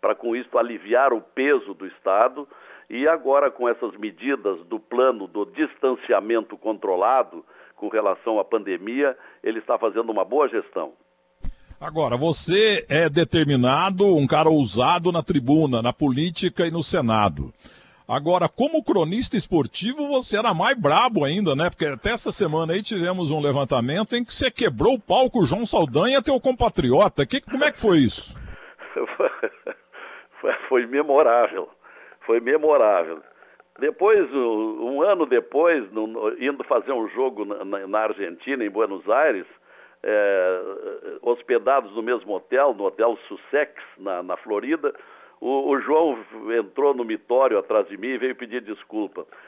para 0.00 0.14
com 0.14 0.36
isso 0.36 0.56
aliviar 0.56 1.12
o 1.12 1.20
peso 1.20 1.74
do 1.74 1.86
Estado. 1.88 2.48
E 2.88 3.08
agora, 3.08 3.50
com 3.50 3.68
essas 3.68 3.96
medidas 3.96 4.60
do 4.66 4.78
plano 4.78 5.26
do 5.26 5.44
distanciamento 5.44 6.56
controlado 6.56 7.44
com 7.74 7.88
relação 7.88 8.38
à 8.38 8.44
pandemia, 8.44 9.18
ele 9.42 9.58
está 9.58 9.76
fazendo 9.76 10.10
uma 10.10 10.24
boa 10.24 10.48
gestão. 10.48 10.94
Agora, 11.80 12.16
você 12.16 12.86
é 12.88 13.08
determinado, 13.08 14.16
um 14.16 14.26
cara 14.26 14.48
ousado 14.48 15.12
na 15.12 15.22
tribuna, 15.22 15.82
na 15.82 15.92
política 15.92 16.66
e 16.66 16.70
no 16.70 16.82
Senado. 16.82 17.52
Agora, 18.08 18.48
como 18.48 18.82
cronista 18.82 19.36
esportivo, 19.36 20.08
você 20.08 20.38
era 20.38 20.54
mais 20.54 20.78
brabo 20.78 21.24
ainda, 21.24 21.54
né? 21.54 21.68
Porque 21.68 21.84
até 21.84 22.10
essa 22.10 22.32
semana 22.32 22.72
aí 22.72 22.82
tivemos 22.82 23.30
um 23.30 23.40
levantamento 23.40 24.16
em 24.16 24.24
que 24.24 24.32
você 24.32 24.50
quebrou 24.50 24.94
o 24.94 25.00
palco 25.00 25.44
João 25.44 25.66
Saldanha, 25.66 26.22
teu 26.22 26.40
compatriota. 26.40 27.26
Que, 27.26 27.42
como 27.42 27.64
é 27.64 27.70
que 27.70 27.80
foi 27.80 27.98
isso? 27.98 28.34
foi, 30.40 30.52
foi 30.68 30.86
memorável. 30.86 31.68
Foi 32.24 32.40
memorável. 32.40 33.20
Depois, 33.78 34.32
um 34.32 35.02
ano 35.02 35.26
depois, 35.26 35.84
indo 36.40 36.64
fazer 36.64 36.92
um 36.92 37.08
jogo 37.10 37.44
na, 37.44 37.86
na 37.86 37.98
Argentina, 37.98 38.64
em 38.64 38.70
Buenos 38.70 39.06
Aires, 39.10 39.46
é, 40.08 41.18
hospedados 41.20 41.92
no 41.94 42.02
mesmo 42.02 42.32
hotel, 42.32 42.72
no 42.72 42.84
Hotel 42.84 43.18
Sussex, 43.26 43.72
na, 43.98 44.22
na 44.22 44.36
Florida. 44.36 44.94
O, 45.40 45.70
o, 45.70 45.80
João 45.80 46.16
entrou 46.56 46.94
no 46.94 47.04
mitório 47.04 47.58
atrás 47.58 47.88
de 47.88 47.98
mim 47.98 48.08
e 48.08 48.18
veio 48.18 48.36
pedir 48.36 48.62
desculpa. 48.62 49.26